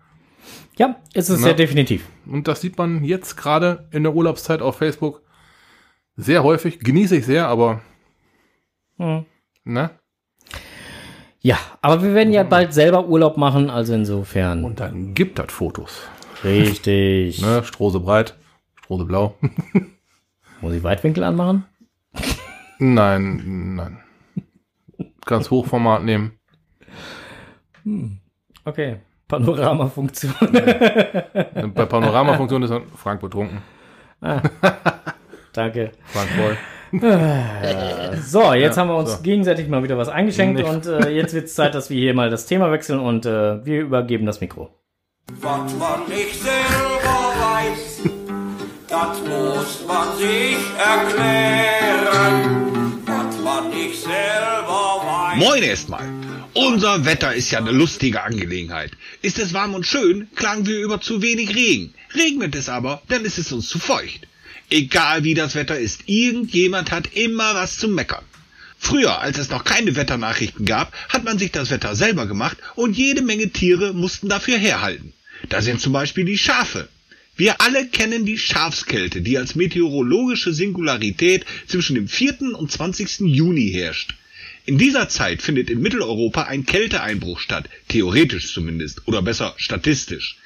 [0.77, 1.49] Ja, ist es Na?
[1.49, 2.07] ja definitiv.
[2.25, 5.21] Und das sieht man jetzt gerade in der Urlaubszeit auf Facebook
[6.15, 6.79] sehr häufig.
[6.79, 7.81] Genieße ich sehr, aber.
[8.97, 9.25] Hm.
[9.63, 9.89] Ne?
[11.41, 14.63] Ja, aber wir werden ja bald selber Urlaub machen, also insofern.
[14.65, 16.01] Und dann gibt das Fotos.
[16.43, 17.41] Richtig.
[17.41, 18.37] ne, Strose breit,
[18.83, 19.35] Strose blau.
[20.61, 21.65] Muss ich Weitwinkel anmachen?
[22.79, 23.99] Nein, nein.
[25.25, 26.38] Kannst Hochformat nehmen.
[27.89, 28.17] Hm.
[28.65, 28.97] Okay.
[29.27, 30.33] Panoramafunktion.
[31.75, 33.61] Bei Panoramafunktion ist Frank betrunken.
[34.21, 34.41] Ah,
[35.53, 35.91] danke.
[36.05, 36.57] Frank voll.
[38.23, 39.21] So, jetzt ja, haben wir uns so.
[39.21, 40.67] gegenseitig mal wieder was eingeschenkt Nicht.
[40.67, 43.63] und äh, jetzt wird es Zeit, dass wir hier mal das Thema wechseln und äh,
[43.63, 44.71] wir übergeben das Mikro.
[45.39, 48.01] Was man nicht selber weiß,
[48.87, 52.63] das muss man sich erklären.
[53.05, 55.37] Was man nicht selber weiß.
[55.37, 56.18] Moin erstmal.
[56.53, 58.91] Unser Wetter ist ja eine lustige Angelegenheit.
[59.21, 61.93] Ist es warm und schön, klagen wir über zu wenig Regen.
[62.15, 64.27] Regnet es aber, dann ist es uns zu feucht.
[64.71, 68.25] Egal wie das Wetter ist, irgendjemand hat immer was zu meckern.
[68.79, 72.97] Früher, als es noch keine Wetternachrichten gab, hat man sich das Wetter selber gemacht und
[72.97, 75.13] jede Menge Tiere mussten dafür herhalten.
[75.49, 76.89] Da sind zum Beispiel die Schafe.
[77.35, 82.55] Wir alle kennen die Schafskälte, die als meteorologische Singularität zwischen dem 4.
[82.57, 83.19] und 20.
[83.19, 84.15] Juni herrscht.
[84.69, 90.37] In dieser Zeit findet in Mitteleuropa ein Kälteeinbruch statt, theoretisch zumindest, oder besser statistisch.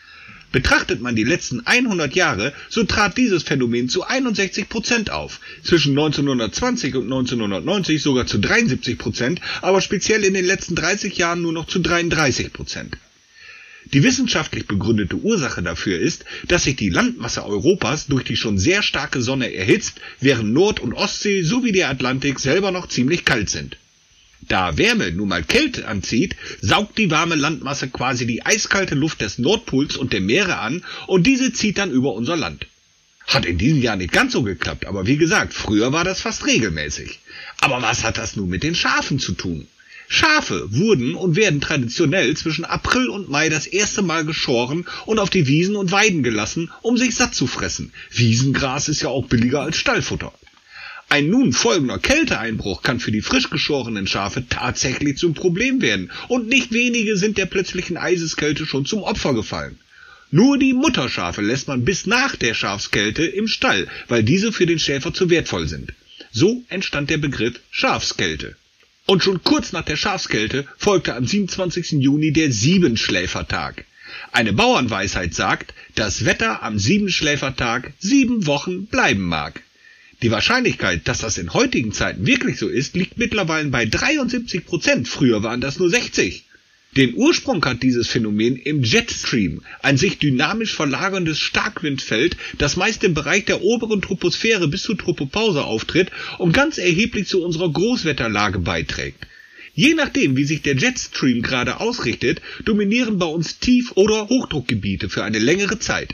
[0.54, 5.90] Betrachtet man die letzten 100 Jahre, so trat dieses Phänomen zu 61 Prozent auf, zwischen
[5.92, 11.52] 1920 und 1990 sogar zu 73 Prozent, aber speziell in den letzten 30 Jahren nur
[11.52, 12.96] noch zu 33 Prozent.
[13.92, 18.84] Die wissenschaftlich begründete Ursache dafür ist, dass sich die Landmasse Europas durch die schon sehr
[18.84, 23.76] starke Sonne erhitzt, während Nord- und Ostsee sowie der Atlantik selber noch ziemlich kalt sind.
[24.48, 29.38] Da Wärme nun mal Kälte anzieht, saugt die warme Landmasse quasi die eiskalte Luft des
[29.38, 32.68] Nordpols und der Meere an und diese zieht dann über unser Land.
[33.28, 36.46] Hat in diesem Jahr nicht ganz so geklappt, aber wie gesagt, früher war das fast
[36.46, 37.20] regelmäßig.
[37.62, 39.68] Aber was hat das nun mit den Schafen zu tun?
[40.10, 45.30] Schafe wurden und werden traditionell zwischen April und Mai das erste Mal geschoren und auf
[45.30, 47.94] die Wiesen und Weiden gelassen, um sich satt zu fressen.
[48.12, 50.34] Wiesengras ist ja auch billiger als Stallfutter.
[51.14, 56.48] Ein nun folgender Kälteeinbruch kann für die frisch geschorenen Schafe tatsächlich zum Problem werden, und
[56.48, 59.78] nicht wenige sind der plötzlichen Eiseskälte schon zum Opfer gefallen.
[60.32, 64.80] Nur die Mutterschafe lässt man bis nach der Schafskälte im Stall, weil diese für den
[64.80, 65.94] Schäfer zu wertvoll sind.
[66.32, 68.56] So entstand der Begriff Schafskälte.
[69.06, 71.92] Und schon kurz nach der Schafskälte folgte am 27.
[72.02, 73.86] Juni der Siebenschläfertag.
[74.32, 79.62] Eine Bauernweisheit sagt, dass Wetter am Siebenschläfertag sieben Wochen bleiben mag.
[80.24, 85.10] Die Wahrscheinlichkeit, dass das in heutigen Zeiten wirklich so ist, liegt mittlerweile bei 73 Prozent.
[85.10, 86.46] Früher waren das nur 60.
[86.96, 93.14] Den Ursprung hat dieses Phänomen im Jetstream, ein sich dynamisch verlagerndes Starkwindfeld, das meist im
[93.14, 99.28] Bereich der oberen Troposphäre bis zur Tropopause auftritt und ganz erheblich zu unserer Großwetterlage beiträgt.
[99.74, 105.26] Je nachdem, wie sich der Jetstream gerade ausrichtet, dominieren bei uns Tief- oder Hochdruckgebiete für
[105.26, 106.14] eine längere Zeit.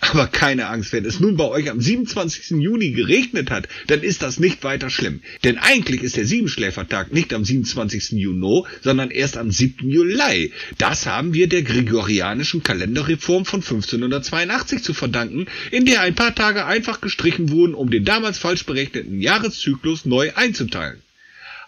[0.00, 2.58] Aber keine Angst, wenn es nun bei euch am 27.
[2.62, 5.20] Juni geregnet hat, dann ist das nicht weiter schlimm.
[5.44, 8.12] Denn eigentlich ist der Siebenschläfertag nicht am 27.
[8.12, 9.88] Juni, sondern erst am 7.
[9.90, 10.52] Juli.
[10.78, 16.64] Das haben wir der gregorianischen Kalenderreform von 1582 zu verdanken, in der ein paar Tage
[16.64, 21.02] einfach gestrichen wurden, um den damals falsch berechneten Jahreszyklus neu einzuteilen.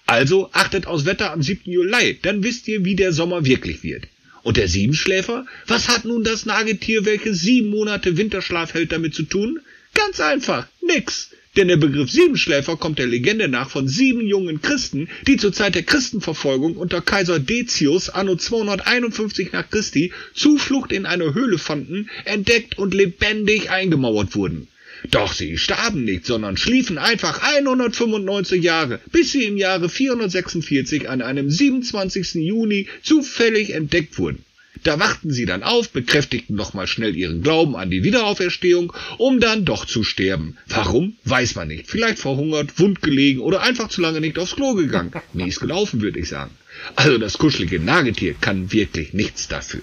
[0.07, 1.71] Also achtet aufs Wetter am 7.
[1.71, 4.09] Juli, dann wisst ihr, wie der Sommer wirklich wird.
[4.43, 5.47] Und der Siebenschläfer?
[5.67, 9.61] Was hat nun das Nagetier, welches sieben Monate Winterschlaf hält, damit zu tun?
[9.95, 11.31] Ganz einfach, nix.
[11.57, 15.75] Denn der Begriff Siebenschläfer kommt der Legende nach von sieben jungen Christen, die zur Zeit
[15.75, 22.79] der Christenverfolgung unter Kaiser Decius anno 251 nach Christi Zuflucht in einer Höhle fanden, entdeckt
[22.79, 24.69] und lebendig eingemauert wurden.
[25.11, 31.23] Doch sie starben nicht, sondern schliefen einfach 195 Jahre, bis sie im Jahre 446 an
[31.23, 32.35] einem 27.
[32.35, 34.45] Juni zufällig entdeckt wurden.
[34.85, 39.65] Da wachten sie dann auf, bekräftigten nochmal schnell ihren Glauben an die Wiederauferstehung, um dann
[39.65, 40.57] doch zu sterben.
[40.67, 41.17] Warum?
[41.25, 41.89] Weiß man nicht.
[41.89, 45.13] Vielleicht verhungert, wundgelegen oder einfach zu lange nicht aufs Klo gegangen.
[45.35, 46.51] Mies gelaufen, würde ich sagen.
[46.97, 49.83] Also das kuschelige Nagetier kann wirklich nichts dafür.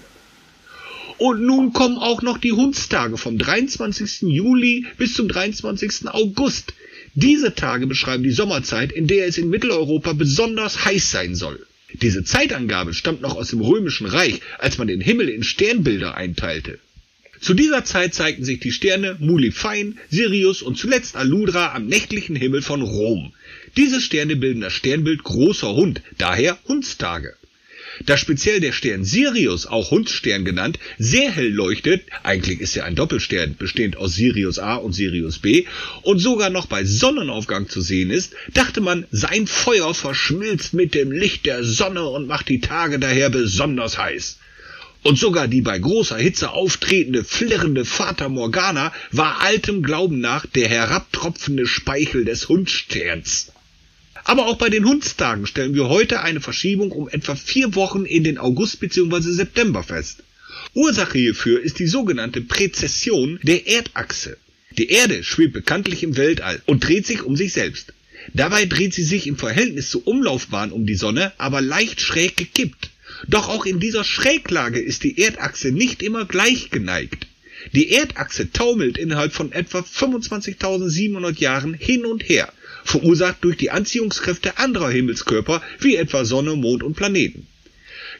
[1.20, 4.22] Und nun kommen auch noch die Hundstage vom 23.
[4.22, 6.08] Juli bis zum 23.
[6.08, 6.72] August.
[7.14, 11.66] Diese Tage beschreiben die Sommerzeit, in der es in Mitteleuropa besonders heiß sein soll.
[11.92, 16.78] Diese Zeitangabe stammt noch aus dem Römischen Reich, als man den Himmel in Sternbilder einteilte.
[17.38, 22.62] Zu dieser Zeit zeigten sich die Sterne Muliphein, Sirius und zuletzt Aludra am nächtlichen Himmel
[22.62, 23.34] von Rom.
[23.76, 27.36] Diese Sterne bilden das Sternbild großer Hund, daher Hundstage.
[28.06, 32.94] Da speziell der Stern Sirius, auch Hundsstern genannt, sehr hell leuchtet, eigentlich ist er ein
[32.94, 35.66] Doppelstern, bestehend aus Sirius A und Sirius B,
[36.02, 41.12] und sogar noch bei Sonnenaufgang zu sehen ist, dachte man, sein Feuer verschmilzt mit dem
[41.12, 44.38] Licht der Sonne und macht die Tage daher besonders heiß.
[45.02, 50.68] Und sogar die bei großer Hitze auftretende, flirrende Fata Morgana war altem Glauben nach der
[50.68, 53.52] herabtropfende Speichel des Hundsterns.
[54.24, 58.24] Aber auch bei den Hundstagen stellen wir heute eine Verschiebung um etwa vier Wochen in
[58.24, 59.20] den August bzw.
[59.32, 60.22] September fest.
[60.74, 64.36] Ursache hierfür ist die sogenannte Präzession der Erdachse.
[64.78, 67.92] Die Erde schwebt bekanntlich im Weltall und dreht sich um sich selbst.
[68.34, 72.90] Dabei dreht sie sich im Verhältnis zur Umlaufbahn um die Sonne aber leicht schräg gekippt.
[73.26, 77.26] Doch auch in dieser Schräglage ist die Erdachse nicht immer gleich geneigt.
[77.72, 82.52] Die Erdachse taumelt innerhalb von etwa 25.700 Jahren hin und her
[82.84, 87.46] verursacht durch die Anziehungskräfte anderer Himmelskörper wie etwa Sonne, Mond und Planeten.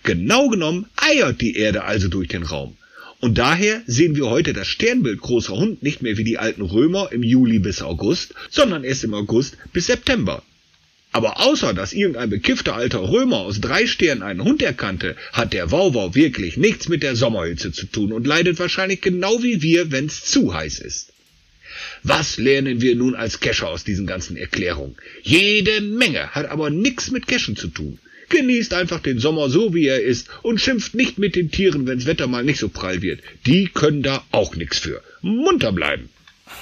[0.03, 2.77] Genau genommen eiert die Erde also durch den Raum.
[3.21, 7.11] Und daher sehen wir heute das Sternbild großer Hund nicht mehr wie die alten Römer
[7.13, 10.43] im Juli bis August, sondern erst im August bis September.
[11.13, 15.71] Aber außer, dass irgendein bekiffter alter Römer aus drei Sternen einen Hund erkannte, hat der
[15.71, 20.25] Wauwau wirklich nichts mit der Sommerhitze zu tun und leidet wahrscheinlich genau wie wir, wenn's
[20.25, 21.13] zu heiß ist.
[22.03, 24.97] Was lernen wir nun als Kescher aus diesen ganzen Erklärungen?
[25.23, 27.99] Jede Menge, hat aber nix mit Cashen zu tun.
[28.29, 32.07] Genießt einfach den Sommer so, wie er ist und schimpft nicht mit den Tieren, wenn's
[32.07, 33.21] Wetter mal nicht so prall wird.
[33.47, 35.03] Die können da auch nix für.
[35.21, 36.09] Munter bleiben.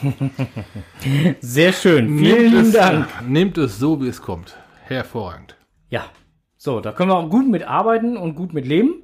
[1.41, 2.19] Sehr schön.
[2.19, 3.09] Vielen Nehmt lieben es, Dank.
[3.29, 4.57] Nehmt es so, wie es kommt.
[4.85, 5.57] Hervorragend.
[5.91, 6.11] Ja.
[6.57, 9.03] So, da können wir auch gut mit arbeiten und gut mit leben.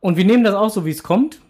[0.00, 1.40] Und wir nehmen das auch so, wie es kommt.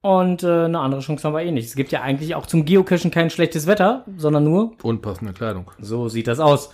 [0.00, 1.66] Und äh, eine andere Chance haben wir eh nicht.
[1.66, 5.70] Es gibt ja eigentlich auch zum Geocachen kein schlechtes Wetter, sondern nur, Unpassende Kleidung.
[5.80, 6.72] so sieht das aus.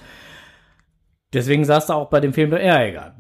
[1.33, 3.15] Deswegen saß du auch bei dem Film, ja, egal.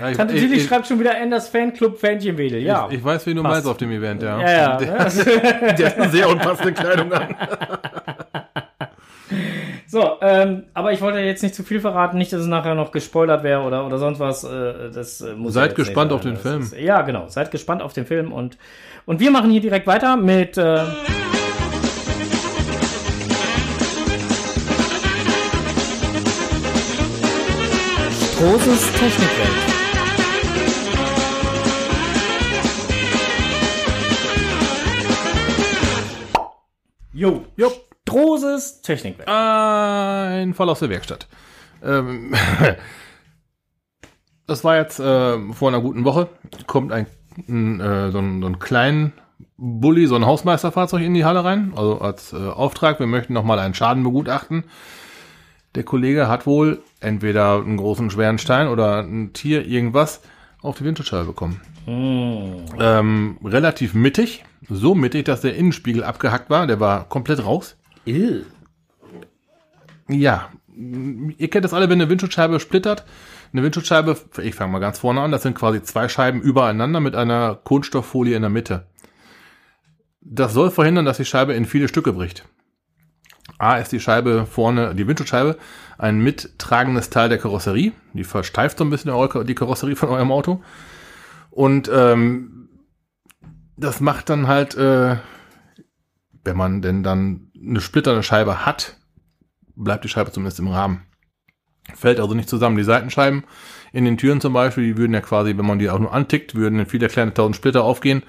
[0.00, 2.62] Ja, ich, Tante ich, schreibt schon wieder Enders Fanclub Fähnchenwedel.
[2.62, 2.86] Ja.
[2.88, 3.54] ich, ich weiß, wie du Passt.
[3.54, 4.40] meinst auf dem Event, ja.
[4.40, 4.76] ja, ja.
[4.76, 7.34] Der, der hat eine sehr unpassende Kleidung an.
[9.90, 12.92] So, ähm, aber ich wollte jetzt nicht zu viel verraten, nicht, dass es nachher noch
[12.92, 14.44] gespoilert wäre oder, oder sonst was.
[14.44, 16.62] Äh, das äh, muss Seid gespannt auf den Das Film.
[16.62, 17.26] Ist, ja, genau.
[17.26, 18.56] Seid gespannt auf den Film und
[19.04, 20.56] und wir machen hier direkt weiter mit.
[20.56, 20.84] Äh,
[28.38, 29.50] Großes Technikwelt.
[37.12, 37.72] Jo, Jo,
[38.10, 39.28] Großes Technikwelt.
[39.28, 41.26] ein Fall aus der Werkstatt.
[41.82, 42.34] Ähm,
[44.46, 46.28] das war jetzt äh, vor einer guten Woche.
[46.66, 47.06] Kommt ein,
[47.48, 49.12] ein, äh, so, ein, so ein kleinen
[49.56, 51.72] Bulli, so ein Hausmeisterfahrzeug in die Halle rein.
[51.76, 54.64] Also als äh, Auftrag, wir möchten nochmal einen Schaden begutachten.
[55.74, 60.20] Der Kollege hat wohl entweder einen großen schweren Stein oder ein Tier, irgendwas,
[60.62, 61.60] auf die Windschutzscheibe bekommen.
[61.86, 64.44] Ähm, relativ mittig.
[64.68, 66.66] So mittig, dass der Innenspiegel abgehackt war.
[66.66, 67.76] Der war komplett raus.
[68.06, 68.44] Ew.
[70.08, 73.04] Ja, ihr kennt das alle, wenn eine Windschutzscheibe splittert.
[73.52, 77.14] Eine Windschutzscheibe, ich fange mal ganz vorne an, das sind quasi zwei Scheiben übereinander mit
[77.16, 78.86] einer Kunststofffolie in der Mitte.
[80.20, 82.44] Das soll verhindern, dass die Scheibe in viele Stücke bricht.
[83.58, 85.58] A ist die Scheibe vorne, die Windschutzscheibe,
[85.98, 87.92] ein mittragendes Teil der Karosserie.
[88.14, 89.12] Die versteift so ein bisschen
[89.46, 90.62] die Karosserie von eurem Auto.
[91.50, 92.68] Und ähm,
[93.76, 95.16] das macht dann halt, äh,
[96.44, 98.96] wenn man denn dann eine splitternde Scheibe hat,
[99.76, 101.02] bleibt die Scheibe zumindest im Rahmen.
[101.94, 102.76] Fällt also nicht zusammen.
[102.76, 103.44] Die Seitenscheiben
[103.92, 106.54] in den Türen zum Beispiel, die würden ja quasi, wenn man die auch nur antickt,
[106.54, 108.22] würden viele kleine tausend Splitter aufgehen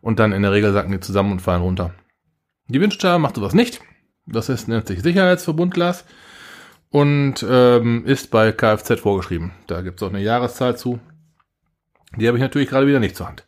[0.00, 1.94] und dann in der Regel sacken die zusammen und fallen runter.
[2.68, 3.80] Die Windschutzscheibe macht sowas nicht.
[4.26, 6.04] Das ist, nennt sich Sicherheitsverbundglas
[6.90, 9.52] und ähm, ist bei Kfz vorgeschrieben.
[9.66, 11.00] Da gibt es auch eine Jahreszahl zu.
[12.16, 13.46] Die habe ich natürlich gerade wieder nicht zur Hand.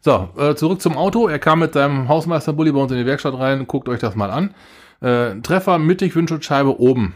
[0.00, 1.28] So, äh, zurück zum Auto.
[1.28, 3.66] Er kam mit seinem Hausmeisterbully bei uns in die Werkstatt rein.
[3.66, 4.54] Guckt euch das mal an.
[5.00, 7.14] Äh, Treffer mittig, Windschutzscheibe oben.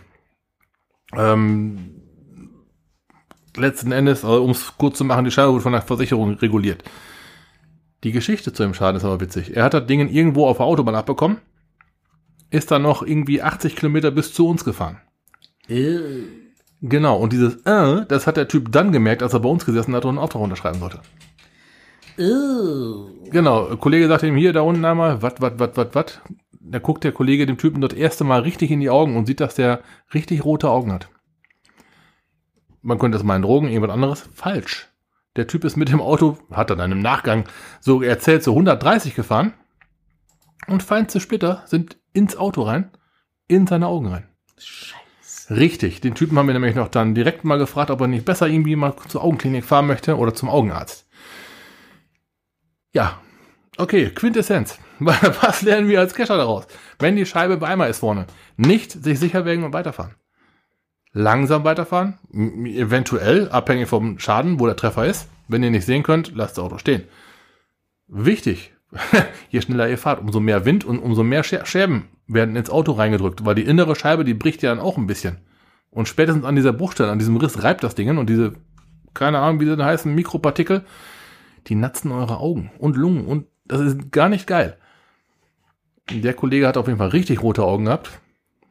[1.15, 2.03] Ähm,
[3.57, 6.83] letzten Endes, also, um es kurz zu machen, die Scheibe wurde von der Versicherung reguliert.
[8.05, 9.57] Die Geschichte zu dem Schaden ist aber witzig.
[9.57, 11.39] Er hat das Ding irgendwo auf der Autobahn abbekommen,
[12.51, 15.01] ist dann noch irgendwie 80 Kilometer bis zu uns gefahren.
[16.81, 19.95] Genau, und dieses äh, das hat der Typ dann gemerkt, als er bei uns gesessen
[19.95, 21.01] hat und einen Auftrag unterschreiben sollte.
[22.17, 26.23] Genau, ein Kollege sagte ihm hier da unten einmal, wat, wat, wat, wat, wat.
[26.61, 29.41] Da guckt der Kollege dem Typen das erste Mal richtig in die Augen und sieht,
[29.41, 29.81] dass der
[30.15, 31.09] richtig rote Augen hat.
[32.83, 34.29] Man könnte das meinen, Drogen, irgendwas anderes.
[34.35, 34.89] Falsch.
[35.37, 37.45] Der Typ ist mit dem Auto, hat er dann im Nachgang
[37.81, 39.55] so erzählt, so 130 gefahren.
[40.67, 42.91] Und feinste Splitter sind ins Auto rein,
[43.49, 44.29] in seine Augen rein.
[44.59, 45.57] Scheiße.
[45.57, 46.01] Richtig.
[46.01, 48.77] Den Typen haben wir nämlich noch dann direkt mal gefragt, ob er nicht besser irgendwie
[48.77, 51.09] mal zur Augenklinik fahren möchte oder zum Augenarzt.
[52.93, 53.21] Ja.
[53.79, 54.79] Okay, Quintessenz.
[54.99, 56.67] Was lernen wir als Kescher daraus?
[56.99, 58.27] Wenn die Scheibe bei ist vorne,
[58.57, 60.15] nicht sich sicher wägen und weiterfahren.
[61.15, 65.29] Langsam weiterfahren, eventuell, abhängig vom Schaden, wo der Treffer ist.
[65.49, 67.05] Wenn ihr nicht sehen könnt, lasst das Auto stehen.
[68.09, 68.73] Wichtig,
[69.51, 72.93] je schneller ihr fahrt, umso mehr Wind und umso mehr Scher- Scherben werden ins Auto
[72.93, 75.39] reingedrückt, weil die innere Scheibe, die bricht ja dann auch ein bisschen.
[75.91, 78.55] Und spätestens an dieser Bruchstelle, an diesem Riss reibt das Ding und diese,
[79.13, 80.85] keine Ahnung, wie sie heißen, Mikropartikel,
[81.69, 84.77] die natzen eure Augen und Lungen und das ist gar nicht geil.
[86.11, 88.11] Der Kollege hat auf jeden Fall richtig rote Augen gehabt.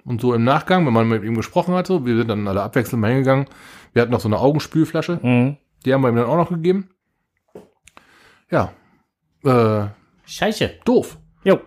[0.04, 2.64] Und so im Nachgang, wenn man mit ihm gesprochen hat, so, wir sind dann alle
[2.64, 3.46] abwechselnd mal hingegangen.
[3.94, 5.58] Wir hatten noch so eine Augenspülflasche, Mhm.
[5.86, 6.90] die haben wir ihm dann auch noch gegeben.
[8.50, 8.74] Ja,
[9.44, 9.88] äh,
[10.26, 10.72] Scheiße.
[10.86, 11.18] doof.
[11.44, 11.60] Jo.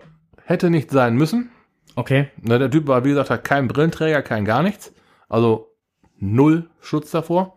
[0.43, 1.49] Hätte nicht sein müssen.
[1.95, 2.29] Okay.
[2.41, 4.93] Na, der Typ war, wie gesagt, hat keinen Brillenträger, kein gar nichts.
[5.27, 5.71] Also
[6.17, 7.55] null Schutz davor.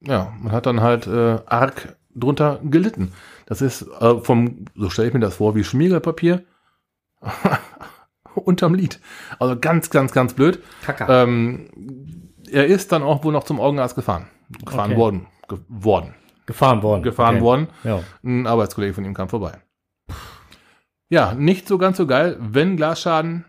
[0.00, 3.12] Ja, man hat dann halt äh, arg drunter gelitten.
[3.46, 6.44] Das ist äh, vom, so stelle ich mir das vor, wie Schmiergelpapier
[8.34, 9.00] unterm Lied.
[9.38, 10.62] Also ganz, ganz, ganz blöd.
[10.84, 11.22] Kacker.
[11.22, 11.68] Ähm,
[12.50, 14.26] er ist dann auch wohl noch zum Augenarzt gefahren.
[14.64, 15.00] Gefahren Okay.
[15.00, 15.26] worden.
[15.48, 16.14] Ge worden.
[16.46, 17.02] Gefahren worden.
[17.02, 17.44] Gefahren Okay.
[17.44, 17.68] worden.
[17.84, 18.00] Ja.
[18.24, 19.58] Ein Arbeitskollege von ihm kam vorbei.
[21.08, 23.44] Ja, nicht so ganz so geil, wenn Glasschaden,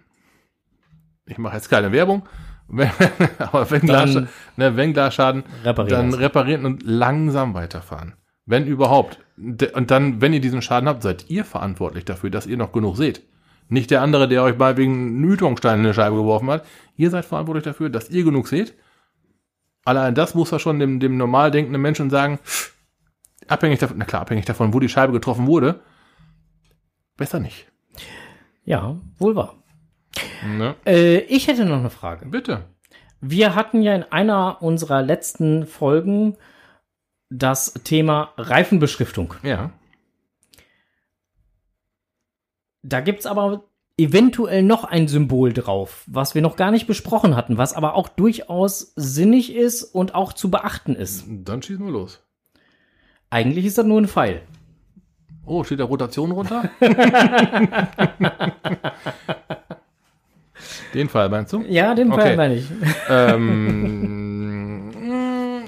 [1.26, 2.28] ich mache jetzt keine Werbung,
[2.68, 2.91] wenn,
[3.39, 8.15] aber wenn, Dann Glas, ne, wenn Glasschaden, reparieren dann reparieren und langsam weiterfahren.
[8.47, 9.19] Wenn überhaupt.
[9.37, 12.97] Und dann, wenn ihr diesen Schaden habt, seid ihr verantwortlich dafür, dass ihr noch genug
[12.97, 13.21] seht.
[13.69, 16.65] Nicht der andere, der euch mal wegen Nütungstein in eine Scheibe geworfen hat.
[16.95, 18.73] Ihr seid verantwortlich dafür, dass ihr genug seht.
[19.83, 22.39] Allein das muss er schon dem, dem normal denkenden Menschen sagen,
[23.47, 25.81] abhängig davon, na klar, abhängig davon, wo die Scheibe getroffen wurde,
[27.17, 27.67] besser nicht.
[28.63, 29.55] Ja, wohl wahr.
[30.45, 30.75] Ne?
[30.85, 32.25] Äh, ich hätte noch eine Frage.
[32.25, 32.65] Bitte.
[33.19, 36.37] Wir hatten ja in einer unserer letzten Folgen
[37.30, 39.34] das Thema Reifenbeschriftung.
[39.43, 39.71] Ja.
[42.84, 43.63] Da gibt's aber
[43.97, 48.07] eventuell noch ein Symbol drauf, was wir noch gar nicht besprochen hatten, was aber auch
[48.09, 51.25] durchaus sinnig ist und auch zu beachten ist.
[51.28, 52.21] Dann schießen wir los.
[53.30, 54.41] Eigentlich ist das nur ein Pfeil.
[55.45, 56.69] Oh, steht da Rotation runter?
[60.93, 61.61] Den Fall meinst du?
[61.67, 62.21] Ja, den Okay.
[62.21, 62.65] Pfeil meine ich.
[63.09, 64.36] ähm,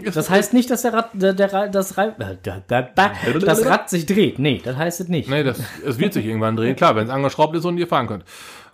[0.13, 2.11] Das heißt nicht, dass der Rad, der, der, das, äh,
[2.43, 4.39] da- da- da- das Rad sich dreht.
[4.39, 5.29] Nee, das heißt es nicht.
[5.29, 6.75] Nee, das, es wird sich irgendwann drehen.
[6.75, 8.23] Klar, wenn es angeschraubt ist und ihr fahren könnt.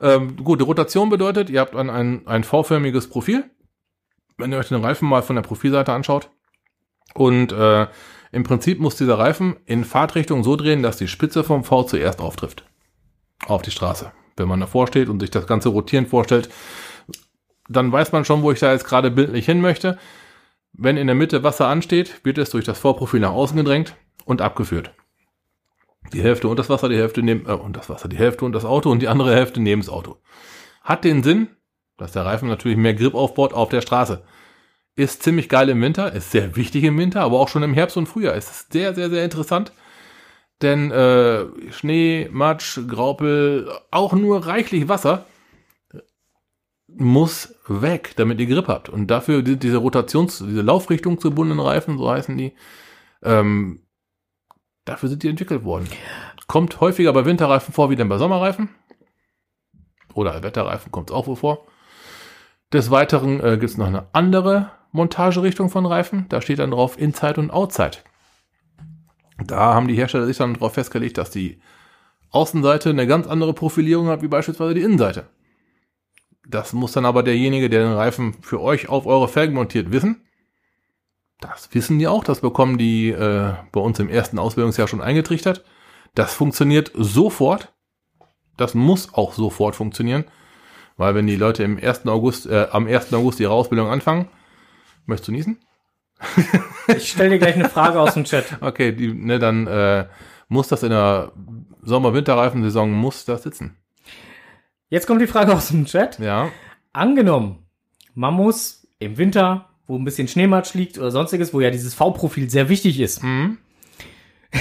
[0.02, 3.46] Ähm, gut, die Rotation bedeutet, ihr habt ein, ein, ein V-förmiges Profil.
[4.38, 6.30] Wenn ihr euch den Reifen mal von der Profilseite anschaut.
[7.14, 7.88] Und äh,
[8.34, 12.20] im Prinzip muss dieser Reifen in Fahrtrichtung so drehen, dass die Spitze vom V zuerst
[12.20, 12.66] auftrifft.
[13.48, 14.12] Auf die Straße.
[14.36, 16.50] Wenn man davor steht und sich das Ganze rotieren vorstellt,
[17.70, 19.98] dann weiß man schon, wo ich da jetzt gerade bildlich hin möchte.
[20.78, 23.96] Wenn in der Mitte Wasser ansteht, wird es durch das Vorprofil nach außen gedrängt
[24.26, 24.92] und abgeführt.
[26.14, 28.52] Die Hälfte und das Wasser, die Hälfte neben, äh, und das Wasser, die Hälfte und
[28.52, 30.18] das Auto und die andere Hälfte neben das Auto.
[30.84, 31.48] Hat den Sinn,
[31.98, 34.24] dass der Reifen natürlich mehr Grip aufbaut auf der Straße.
[34.98, 37.98] Ist ziemlich geil im Winter, ist sehr wichtig im Winter, aber auch schon im Herbst
[37.98, 38.36] und Frühjahr.
[38.36, 39.72] Es ist sehr, sehr, sehr interessant.
[40.62, 45.26] Denn äh, Schnee, Matsch, Graupel, auch nur reichlich Wasser
[46.98, 48.90] muss weg, damit ihr Grip habt.
[48.90, 52.54] Und dafür die- diese Rotations-, diese Laufrichtung zu gebundenen Reifen, so heißen die,
[53.24, 53.82] ähm,
[54.86, 55.88] dafür sind die entwickelt worden.
[56.48, 58.70] Kommt häufiger bei Winterreifen vor wie denn bei Sommerreifen.
[60.14, 61.66] Oder Wetterreifen kommt es auch wohl vor.
[62.72, 66.26] Des Weiteren äh, gibt es noch eine andere Montagerichtung von Reifen.
[66.30, 67.98] Da steht dann drauf Inside und Outside.
[69.46, 71.60] Da haben die Hersteller sich dann darauf festgelegt, dass die
[72.32, 75.28] Außenseite eine ganz andere Profilierung hat, wie beispielsweise die Innenseite.
[76.48, 80.22] Das muss dann aber derjenige, der den Reifen für euch auf eure Felgen montiert, wissen.
[81.40, 85.66] Das wissen die auch, das bekommen die äh, bei uns im ersten Ausbildungsjahr schon eingetrichtert.
[86.14, 87.74] Das funktioniert sofort.
[88.58, 90.26] Das muss auch sofort funktionieren.
[90.98, 92.08] Weil wenn die Leute im 1.
[92.08, 93.14] August, äh, am 1.
[93.14, 94.30] August ihre Ausbildung anfangen,
[95.06, 95.60] möchtest du niesen?
[96.88, 98.60] Ich stelle dir gleich eine Frage aus dem Chat.
[98.62, 100.06] Okay, die, ne, dann äh,
[100.50, 101.32] muss das in der
[101.82, 103.76] Sommer-Winterreifen-Saison muss das sitzen.
[104.90, 106.20] Jetzt kommt die Frage aus dem Chat.
[106.20, 106.52] Ja.
[106.94, 107.66] Angenommen,
[108.14, 112.50] man muss im Winter, wo ein bisschen Schneematsch liegt oder sonstiges, wo ja dieses V-Profil
[112.50, 113.24] sehr wichtig ist.
[113.24, 113.58] Mhm.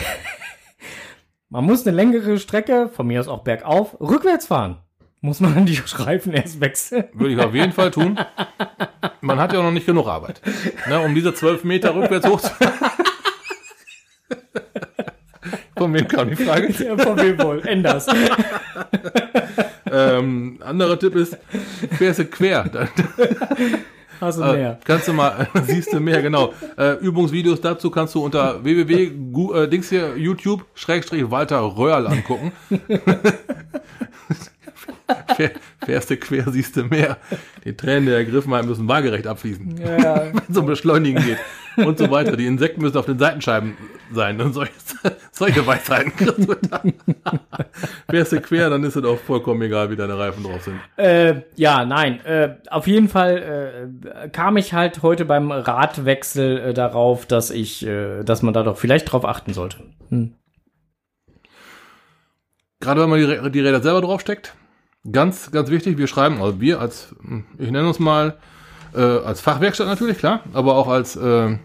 [1.50, 4.78] Man muss eine längere Strecke, von mir aus auch bergauf, rückwärts fahren.
[5.20, 7.04] Muss man dann die Reifen erst wechseln?
[7.12, 8.18] Würde ich auf jeden Fall tun.
[9.20, 10.40] Man hat ja noch nicht genug Arbeit.
[10.88, 12.50] Ne, um diese zwölf Meter rückwärts hoch zu.
[15.76, 16.72] Von wem kam die Frage?
[16.84, 17.66] Ja, von wem wohl?
[17.66, 18.06] Enders.
[20.18, 21.36] Ähm, anderer Tipp ist,
[21.98, 22.64] fährst du quer.
[22.72, 22.88] Dann,
[24.20, 24.78] Hast du äh, mehr.
[24.84, 26.54] kannst du mal, siehst du mehr, genau.
[26.78, 29.10] Äh, Übungsvideos dazu kannst du unter www.
[29.32, 32.52] Gu- Äh, hier, YouTube, Schrägstrich Walter Röhrl angucken.
[35.36, 35.50] Fähr,
[35.84, 37.18] fährst du quer, siehst du mehr.
[37.64, 39.76] Die Tränen der Ergriffenheit müssen waagerecht abfließen.
[39.78, 41.38] Ja, wenn es um Beschleunigen geht
[41.76, 42.36] und so weiter.
[42.36, 43.76] Die Insekten müssen auf den Seitenscheiben
[44.12, 44.72] sein und solche,
[45.32, 46.94] solche Weisheiten kriegst du dann.
[48.08, 50.80] Fährst du quer, dann ist es auch vollkommen egal, wie deine Reifen drauf sind.
[50.96, 52.24] äh, ja nein.
[52.24, 53.90] Äh, auf jeden Fall
[54.24, 58.62] äh, kam ich halt heute beim Radwechsel äh, darauf, dass ich, äh, dass man da
[58.62, 59.78] doch vielleicht drauf achten sollte.
[60.08, 60.34] Hm.
[62.80, 64.54] Gerade wenn man die, die Räder selber draufsteckt,
[65.10, 67.14] ganz, ganz wichtig, wir schreiben, also wir als,
[67.58, 68.38] ich nenne uns mal,
[68.94, 71.58] äh, als Fachwerkstatt natürlich, klar, aber auch als äh,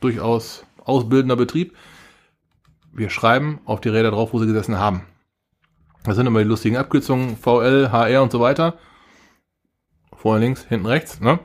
[0.00, 1.74] durchaus ausbildender Betrieb,
[2.92, 5.02] wir schreiben auf die Räder drauf, wo sie gesessen haben.
[6.04, 8.74] Das sind immer die lustigen Abkürzungen, VL, HR und so weiter.
[10.14, 11.38] Vorne links, hinten rechts, ne?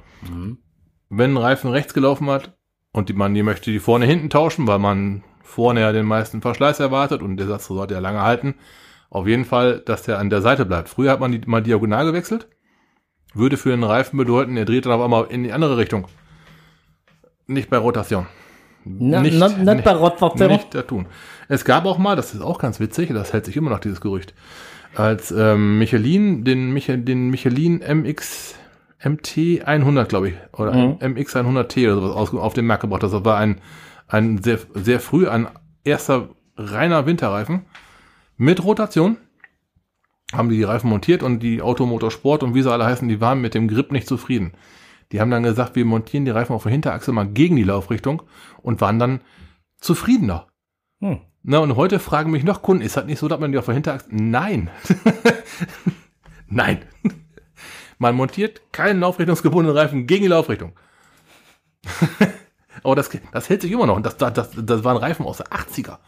[1.09, 2.57] Wenn ein Reifen rechts gelaufen hat
[2.91, 6.41] und die, man die möchte die vorne hinten tauschen, weil man vorne ja den meisten
[6.41, 8.55] Verschleiß erwartet und der Satz sollte ja lange halten,
[9.09, 10.89] Auf jeden Fall, dass der an der Seite bleibt.
[10.89, 12.47] Früher hat man die mal diagonal gewechselt.
[13.33, 16.07] Würde für den Reifen bedeuten, er dreht dann auf einmal in die andere Richtung.
[17.45, 18.25] Nicht bei Rotation.
[18.83, 20.47] Na, nicht, not, not bei Rotation.
[20.49, 21.07] Nicht da tun.
[21.49, 24.01] Es gab auch mal, das ist auch ganz witzig, das hält sich immer noch dieses
[24.01, 24.33] Gerücht,
[24.95, 28.55] als ähm, Michelin, den, Michel, den Michelin MX
[29.03, 30.97] MT 100, glaube ich, oder Mhm.
[31.13, 33.03] MX 100T oder sowas aus, auf den Markt gebracht.
[33.03, 33.61] Das war ein,
[34.07, 35.47] ein sehr, sehr früh ein
[35.83, 37.65] erster reiner Winterreifen
[38.37, 39.17] mit Rotation.
[40.33, 43.39] Haben die die Reifen montiert und die Automotorsport und wie sie alle heißen, die waren
[43.39, 44.53] mit dem Grip nicht zufrieden.
[45.11, 48.23] Die haben dann gesagt, wir montieren die Reifen auf der Hinterachse mal gegen die Laufrichtung
[48.61, 49.21] und waren dann
[49.77, 50.47] zufriedener.
[50.99, 51.21] Hm.
[51.43, 53.65] Na, und heute fragen mich noch Kunden, ist das nicht so, dass man die auf
[53.65, 54.09] der Hinterachse...
[54.11, 54.69] Nein.
[56.47, 56.81] Nein.
[57.99, 60.73] Man montiert keinen laufrichtungsgebundenen Reifen gegen die Laufrichtung.
[62.83, 63.95] Aber das, das hält sich immer noch.
[63.95, 65.99] Und das, das, das, das waren Reifen aus der 80er.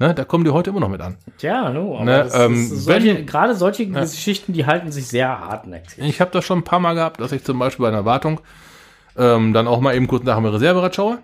[0.00, 1.18] Ne, da kommen die heute immer noch mit an.
[1.38, 5.98] Tja, aber Ne, ähm, solche, gerade solche Geschichten, die halten sich sehr hartnäckig.
[5.98, 8.40] Ich habe das schon ein paar Mal gehabt, dass ich zum Beispiel bei einer Wartung
[9.16, 11.18] ähm, dann auch mal eben kurz nach dem Reserverad schaue.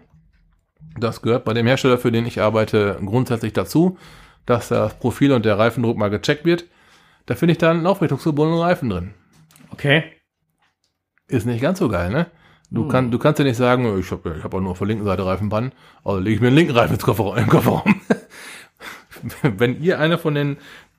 [0.98, 3.96] Das gehört bei dem Hersteller, für den ich arbeite, grundsätzlich dazu,
[4.44, 6.64] dass das Profil und der Reifendruck mal gecheckt wird.
[7.26, 9.14] Da finde ich dann einen laufrichtungsgebundenen Reifen drin.
[9.70, 10.04] Okay.
[11.28, 12.26] Ist nicht ganz so geil, ne?
[12.70, 14.88] Du, kann, du kannst ja nicht sagen, ich habe ich hab auch nur auf der
[14.88, 15.72] linken Seite Reifenbannen,
[16.02, 18.00] also lege ich mir den linken Reifen ins Kofferraum, im Kofferraum.
[19.42, 20.56] Wenn ihr einer von den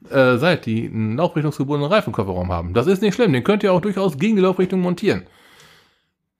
[0.09, 3.81] äh, seid, die einen laufrichtungsgebundenen Reifenkofferraum haben, das ist nicht schlimm, den könnt ihr auch
[3.81, 5.25] durchaus gegen die Laufrichtung montieren.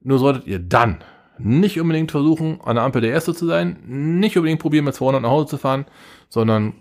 [0.02, 1.04] Nur solltet ihr dann
[1.38, 5.22] nicht unbedingt versuchen, an der Ampel der Erste zu sein, nicht unbedingt probieren, mit 200
[5.22, 5.86] nach Hause zu fahren,
[6.30, 6.74] sondern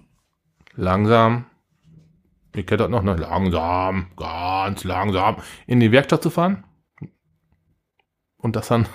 [0.75, 1.47] langsam,
[2.55, 3.17] ihr kennt das noch, ne?
[3.17, 5.37] langsam, ganz langsam,
[5.67, 6.65] in die Werkstatt zu fahren
[8.37, 8.87] und das dann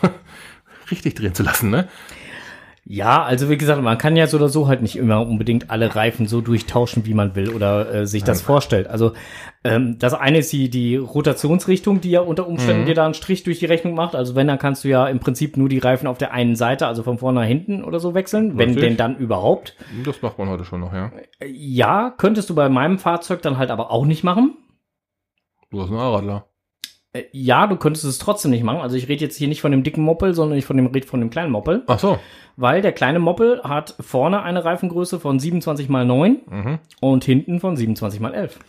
[0.92, 1.90] richtig drehen zu lassen, ne?
[2.92, 5.96] Ja, also wie gesagt, man kann ja so oder so halt nicht immer unbedingt alle
[5.96, 8.88] Reifen so durchtauschen, wie man will oder äh, sich das vorstellt.
[8.88, 9.14] Also
[9.64, 13.44] ähm, das eine ist die, die Rotationsrichtung, die ja unter Umständen dir da einen Strich
[13.44, 14.16] durch die Rechnung macht.
[14.16, 16.88] Also wenn, dann kannst du ja im Prinzip nur die Reifen auf der einen Seite,
[16.88, 18.84] also von vorne nach hinten oder so wechseln, wenn Richtig.
[18.86, 19.76] denn dann überhaupt.
[20.04, 21.12] Das macht man heute schon noch, ja.
[21.46, 24.58] Ja, könntest du bei meinem Fahrzeug dann halt aber auch nicht machen.
[25.70, 26.48] Du hast einen Allradler.
[27.14, 28.82] Äh, Ja, du könntest es trotzdem nicht machen.
[28.82, 31.06] Also ich rede jetzt hier nicht von dem dicken Moppel, sondern ich von dem red
[31.06, 31.84] von dem kleinen Moppel.
[31.88, 32.20] Ach so.
[32.56, 36.80] Weil der kleine Moppel hat vorne eine Reifengröße von 27 mal 9 Mhm.
[37.00, 38.60] und hinten von 27 mal 11.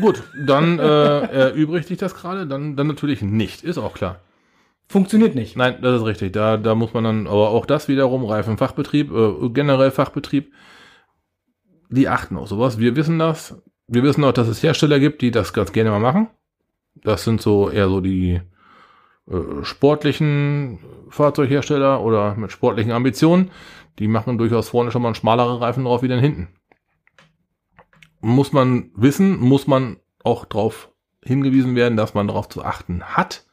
[0.00, 4.20] Gut, dann äh, erübrigt dich das gerade, dann, dann natürlich nicht, ist auch klar.
[4.88, 5.56] Funktioniert nicht.
[5.56, 6.32] Nein, das ist richtig.
[6.32, 10.52] Da, da muss man dann, aber auch das wiederum, Reifenfachbetrieb, äh, generell Fachbetrieb,
[11.88, 12.78] die achten auf sowas.
[12.78, 13.60] Wir wissen das.
[13.88, 16.28] Wir wissen auch, dass es Hersteller gibt, die das ganz gerne mal machen.
[17.02, 18.40] Das sind so eher so die
[19.28, 20.78] äh, sportlichen
[21.08, 23.50] Fahrzeughersteller oder mit sportlichen Ambitionen.
[23.98, 26.48] Die machen durchaus vorne schon mal einen schmaleren Reifen drauf wie den hinten.
[28.20, 30.90] Muss man wissen, muss man auch darauf
[31.22, 33.46] hingewiesen werden, dass man darauf zu achten hat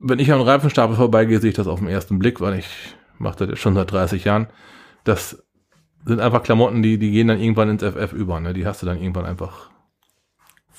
[0.00, 3.46] wenn ich am Reifenstapel vorbeigehe, sehe ich das auf den ersten Blick, weil ich mache
[3.46, 4.48] das schon seit 30 Jahren.
[5.04, 5.44] Das
[6.06, 8.40] sind einfach Klamotten, die, die gehen dann irgendwann ins FF über.
[8.40, 8.54] Ne?
[8.54, 9.70] Die hast du dann irgendwann einfach.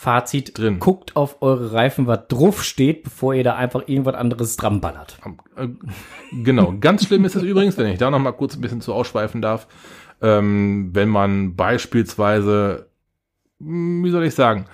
[0.01, 0.79] Fazit, Drin.
[0.79, 5.19] guckt auf eure Reifen, was drauf steht, bevor ihr da einfach irgendwas anderes dran ballert.
[5.55, 5.67] Äh,
[6.31, 6.73] genau.
[6.79, 9.43] Ganz schlimm ist es übrigens, wenn ich da noch mal kurz ein bisschen zu ausschweifen
[9.43, 9.67] darf,
[10.19, 12.89] ähm, wenn man beispielsweise,
[13.59, 14.65] hm, wie soll ich sagen,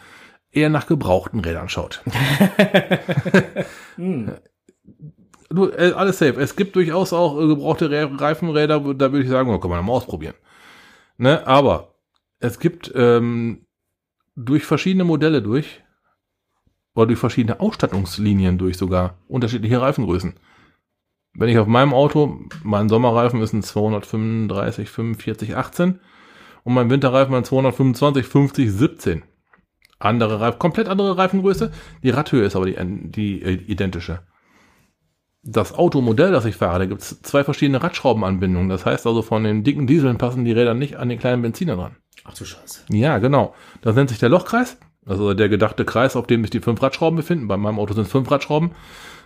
[0.50, 2.02] eher nach gebrauchten Rädern schaut.
[5.50, 6.42] Du, äh, alles safe.
[6.42, 9.84] Es gibt durchaus auch äh, gebrauchte Re Reifenräder, da würde ich sagen, oh, kann man
[9.84, 10.36] mal ausprobieren.
[11.18, 11.48] Ne?
[11.48, 11.96] Aber
[12.40, 13.67] es gibt ähm,
[14.38, 15.84] durch verschiedene Modelle durch,
[16.96, 20.36] oder durch verschiedene Ausstattungslinien durch sogar, unterschiedliche Reifengrößen.
[21.34, 26.00] Wenn ich auf meinem Auto, mein Sommerreifen ist ein 235, 45, 18
[26.64, 29.24] und mein Winterreifen ein 225, 50, 17.
[30.00, 31.72] Andere Reifen, komplett andere Reifengröße.
[32.04, 32.76] Die Radhöhe ist aber die,
[33.12, 34.22] die äh, identische
[35.48, 38.70] das Automodell, das ich fahre, da gibt es zwei verschiedene Radschraubenanbindungen.
[38.70, 41.78] Das heißt also, von den dicken Dieseln passen die Räder nicht an den kleinen Benziner
[41.78, 41.96] dran.
[42.28, 42.86] Ach du Scheiße.
[42.90, 43.56] Ja, genau.
[43.82, 44.78] Das nennt sich der Lochkreis.
[45.06, 47.48] Also der gedachte Kreis, auf dem sich die fünf Radschrauben befinden.
[47.48, 48.72] Bei meinem Auto sind es fünf Radschrauben,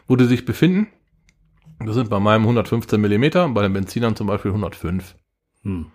[0.07, 0.87] wo die sich befinden.
[1.79, 5.15] Das sind bei meinem 115 Millimeter, bei den Benzinern zum Beispiel 105.
[5.63, 5.87] Hm.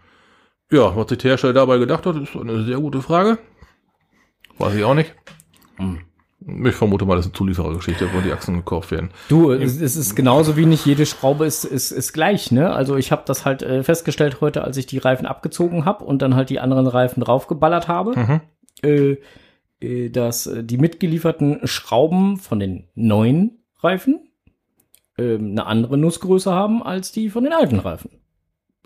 [0.72, 3.38] Ja, was sich der Hersteller dabei gedacht hat, ist eine sehr gute Frage.
[4.59, 5.14] Weiß ich auch nicht.
[5.76, 6.00] Hm.
[6.64, 9.11] Ich vermute mal, das ist eine Zulieferergeschichte, wo die Achsen gekauft werden.
[9.28, 12.72] Du, es, es ist genauso wie nicht jede Schraube ist, ist, ist gleich, ne?
[12.72, 16.22] Also ich habe das halt äh, festgestellt heute, als ich die Reifen abgezogen habe und
[16.22, 18.40] dann halt die anderen Reifen draufgeballert habe, Mhm.
[18.82, 19.16] äh,
[19.80, 24.20] äh, dass die mitgelieferten Schrauben von den neuen Reifen
[25.18, 28.11] ähm, eine andere Nussgröße haben als die von den alten Reifen.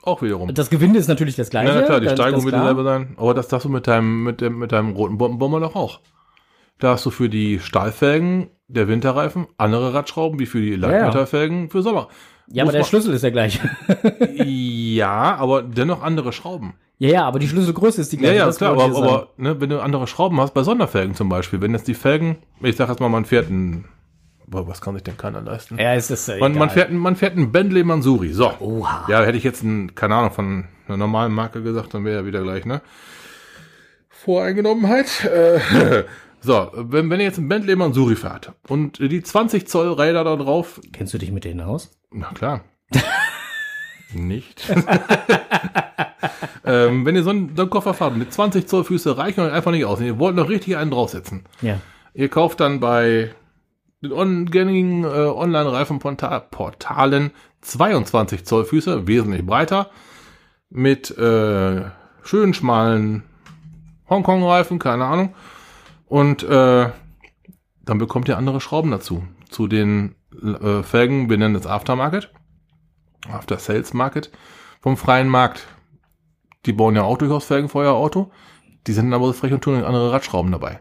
[0.02, 0.54] auch wiederum.
[0.54, 1.68] Das Gewinde ist natürlich das gleiche.
[1.74, 3.14] Ja, na klar, die Steigung wird dieselbe sein.
[3.18, 6.00] Aber das hast du mit deinem, mit dem, mit deinem roten Bombenbomber doch auch.
[6.80, 11.82] Da hast du für die Stahlfelgen der Winterreifen andere Radschrauben wie für die Leichtmetallfelgen für
[11.82, 12.08] Sommer.
[12.48, 13.60] Ja, aber Muss der man- Schlüssel ist der gleiche.
[14.44, 16.74] Ja, aber dennoch andere Schrauben.
[16.98, 18.36] ja, ja, aber die Schlüsselgröße ist die Ja, gleiche.
[18.38, 21.60] ja, das klar, aber, aber ne, wenn du andere Schrauben hast, bei Sonderfelgen zum Beispiel,
[21.60, 23.84] wenn jetzt die Felgen, ich sag jetzt mal, man fährt ein,
[24.48, 25.78] boah, was kann sich denn keiner leisten?
[25.78, 28.32] Ja, es ist äh, Man, man, fährt, man fährt ein Bentley Mansuri.
[28.32, 28.52] So.
[28.58, 29.06] Oha.
[29.08, 32.26] Ja, hätte ich jetzt, ein, keine Ahnung, von einer normalen Marke gesagt, dann wäre ja
[32.26, 32.80] wieder gleich, ne?
[34.08, 35.24] Voreingenommenheit.
[35.24, 36.04] Äh,
[36.40, 40.36] so, wenn, wenn ihr jetzt ein Bentley Mansuri fährt und die 20 Zoll Räder da
[40.36, 41.90] drauf, Kennst du dich mit denen aus?
[42.10, 42.64] na klar.
[44.12, 44.68] Nicht.
[46.64, 49.52] ähm, wenn ihr so einen, so einen Koffer fahrt mit 20 Zoll Füße, reichen euch
[49.52, 50.00] einfach nicht aus.
[50.00, 51.44] Und ihr wollt noch richtig einen draufsetzen.
[51.62, 51.78] Ja.
[52.12, 53.32] Ihr kauft dann bei
[54.02, 57.30] den on gängigen äh, Online-Reifenportalen
[57.60, 59.90] 22 Zoll Füße, wesentlich breiter,
[60.70, 61.82] mit äh,
[62.22, 63.22] schönen schmalen
[64.08, 65.34] Hongkong-Reifen, keine Ahnung.
[66.10, 66.90] Und äh,
[67.84, 69.22] dann bekommt ihr andere Schrauben dazu.
[69.48, 72.32] Zu den äh, Felgen, wir nennen es Aftermarket,
[73.30, 74.32] After Sales Market,
[74.80, 75.68] vom freien Markt.
[76.66, 78.32] Die bauen ja auch durchaus Felgen für euer Auto.
[78.88, 80.80] Die sind aber so frech und tun andere Radschrauben dabei.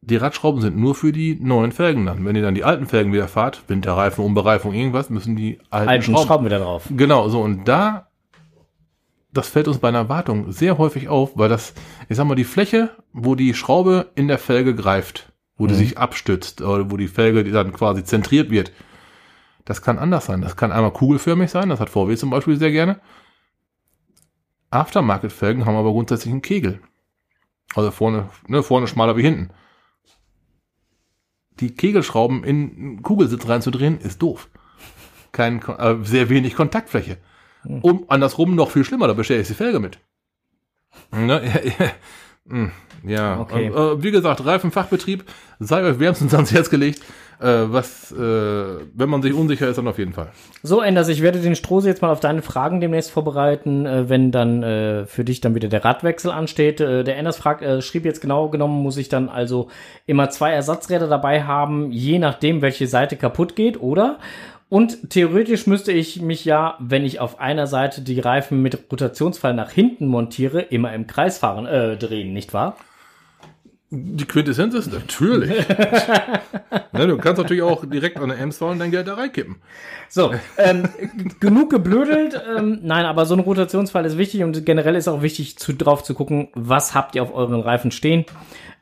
[0.00, 2.24] Die Radschrauben sind nur für die neuen Felgen dann.
[2.24, 6.02] Wenn ihr dann die alten Felgen wieder fahrt, Winterreifen, Umbereifung, irgendwas, müssen die alten, Alten
[6.02, 6.26] Schrauben.
[6.26, 6.46] Schrauben.
[6.46, 6.88] wieder drauf.
[6.90, 8.07] Genau, so und da,
[9.32, 11.74] das fällt uns bei einer Wartung sehr häufig auf, weil das,
[12.08, 15.98] ich sag mal, die Fläche, wo die Schraube in der Felge greift, wo die sich
[15.98, 18.72] abstützt, oder wo die Felge dann quasi zentriert wird,
[19.64, 20.40] das kann anders sein.
[20.40, 23.00] Das kann einmal kugelförmig sein, das hat VW zum Beispiel sehr gerne.
[24.70, 26.80] Aftermarket-Felgen haben aber grundsätzlich einen Kegel.
[27.74, 29.50] Also vorne, ne, vorne schmaler wie hinten.
[31.60, 34.48] Die Kegelschrauben in einen Kugelsitz reinzudrehen, ist doof.
[35.32, 37.18] Kein, äh, sehr wenig Kontaktfläche.
[37.64, 39.98] Um, andersrum noch viel schlimmer, da bestelle ich die Felge mit.
[41.12, 41.42] Ne?
[41.78, 41.90] Ja.
[42.50, 42.72] Hm,
[43.04, 43.40] ja.
[43.40, 43.70] Okay.
[43.70, 45.24] Und, äh, wie gesagt, Reifenfachbetrieb,
[45.58, 47.02] sei euch wärmstens ans Herz gelegt.
[47.40, 50.32] Äh, was, äh, wenn man sich unsicher ist, dann auf jeden Fall.
[50.64, 54.32] So, Enders, ich werde den Strose jetzt mal auf deine Fragen demnächst vorbereiten, äh, wenn
[54.32, 56.80] dann äh, für dich dann wieder der Radwechsel ansteht.
[56.80, 59.68] Äh, der Enders fragt, äh, schrieb jetzt genau genommen, muss ich dann also
[60.06, 64.18] immer zwei Ersatzräder dabei haben, je nachdem, welche Seite kaputt geht, oder?
[64.68, 69.54] Und theoretisch müsste ich mich ja, wenn ich auf einer Seite die Reifen mit Rotationsfall
[69.54, 72.76] nach hinten montiere, immer im Kreis fahren, äh, drehen, nicht wahr?
[73.90, 75.66] Die Quintessenz ist natürlich.
[76.92, 79.56] ne, du kannst natürlich auch direkt an der Ems fahren und dein Geld da reinkippen.
[80.10, 80.90] So, ähm,
[81.40, 82.38] genug geblödelt.
[82.54, 86.02] Ähm, nein, aber so ein Rotationsfall ist wichtig und generell ist auch wichtig, zu, drauf
[86.02, 88.26] zu gucken, was habt ihr auf euren Reifen stehen.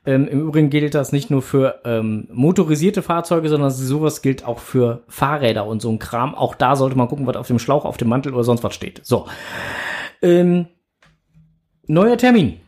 [0.07, 4.61] Ähm, Im Übrigen gilt das nicht nur für ähm, motorisierte Fahrzeuge, sondern sowas gilt auch
[4.61, 6.34] für Fahrräder und so ein Kram.
[6.36, 8.74] Auch da sollte man gucken, was auf dem Schlauch, auf dem Mantel oder sonst was
[8.74, 9.00] steht.
[9.04, 9.26] So.
[10.22, 10.68] Ähm,
[11.88, 12.61] neuer Termin.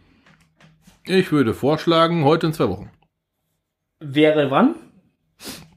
[1.05, 2.91] Ich würde vorschlagen, heute in zwei Wochen.
[4.01, 4.74] Wäre wann?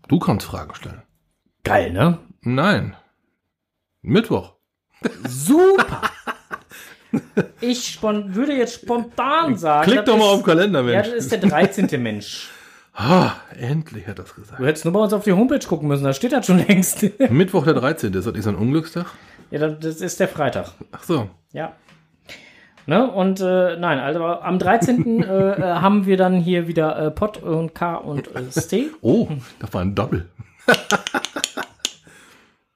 [0.08, 1.04] Du kannst Fragen stellen.
[1.64, 2.18] Geil, ne?
[2.42, 2.96] Nein.
[4.02, 4.56] Mittwoch.
[5.28, 6.02] Super.
[7.62, 9.92] Ich würde jetzt spontan sagen.
[9.92, 11.08] Klick doch mal ist- auf den Kalender, Ja, Mensch.
[11.08, 12.02] das ist der 13.
[12.02, 12.50] Mensch.
[12.94, 14.60] Ah, endlich hat das gesagt.
[14.60, 17.04] Du hättest nur bei uns auf die Homepage gucken müssen, da steht das schon längst.
[17.32, 18.14] Mittwoch der 13.
[18.14, 19.06] Ist das nicht so ein Unglückstag?
[19.50, 20.74] ja, das ist der Freitag.
[20.92, 21.30] Ach so.
[21.54, 21.72] Ja.
[22.88, 23.10] Ne?
[23.10, 25.24] Und äh, nein, also am 13.
[25.24, 28.90] äh, äh, haben wir dann hier wieder äh, Pot und K und äh, Stay.
[29.02, 30.28] Oh, das war ein Double.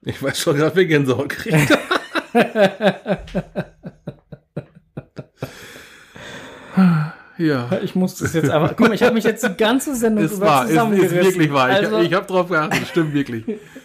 [0.00, 1.78] ich weiß schon gerade, wer Gänsehaut kriegt.
[7.38, 7.68] Ja.
[7.82, 8.76] Ich muss das jetzt einfach.
[8.76, 11.16] Guck mal, ich habe mich jetzt die ganze Sendung Ist über wahr, ist, ist zusammengerissen.
[11.16, 11.70] wirklich wahr.
[11.70, 13.44] Ich, Also, ich habe drauf geachtet, das stimmt wirklich.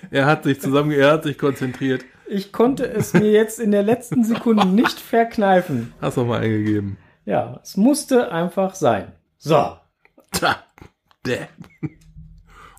[0.10, 2.04] Er hat sich zusammen, er hat sich konzentriert.
[2.28, 5.93] ich konnte es mir jetzt in der letzten Sekunde nicht verkneifen.
[6.02, 6.97] Hast du mal eingegeben.
[7.26, 9.12] Ja, es musste einfach sein.
[9.38, 9.78] So.
[10.32, 10.56] Tja.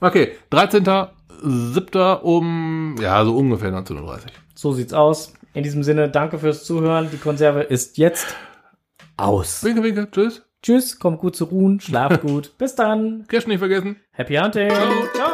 [0.00, 2.20] Okay, 13.07.
[2.20, 4.18] um, ja, so ungefähr 19.30 Uhr.
[4.54, 5.32] So sieht's aus.
[5.54, 7.08] In diesem Sinne, danke fürs Zuhören.
[7.12, 8.34] Die Konserve ist jetzt
[9.16, 9.62] aus.
[9.64, 10.42] Winke, winke, tschüss.
[10.62, 12.56] Tschüss, kommt gut zu ruhen, schlaft gut.
[12.58, 13.24] Bis dann.
[13.28, 13.96] Cash nicht vergessen.
[14.12, 14.70] Happy Hunting.
[14.70, 14.92] Ciao.
[15.14, 15.31] Ciao.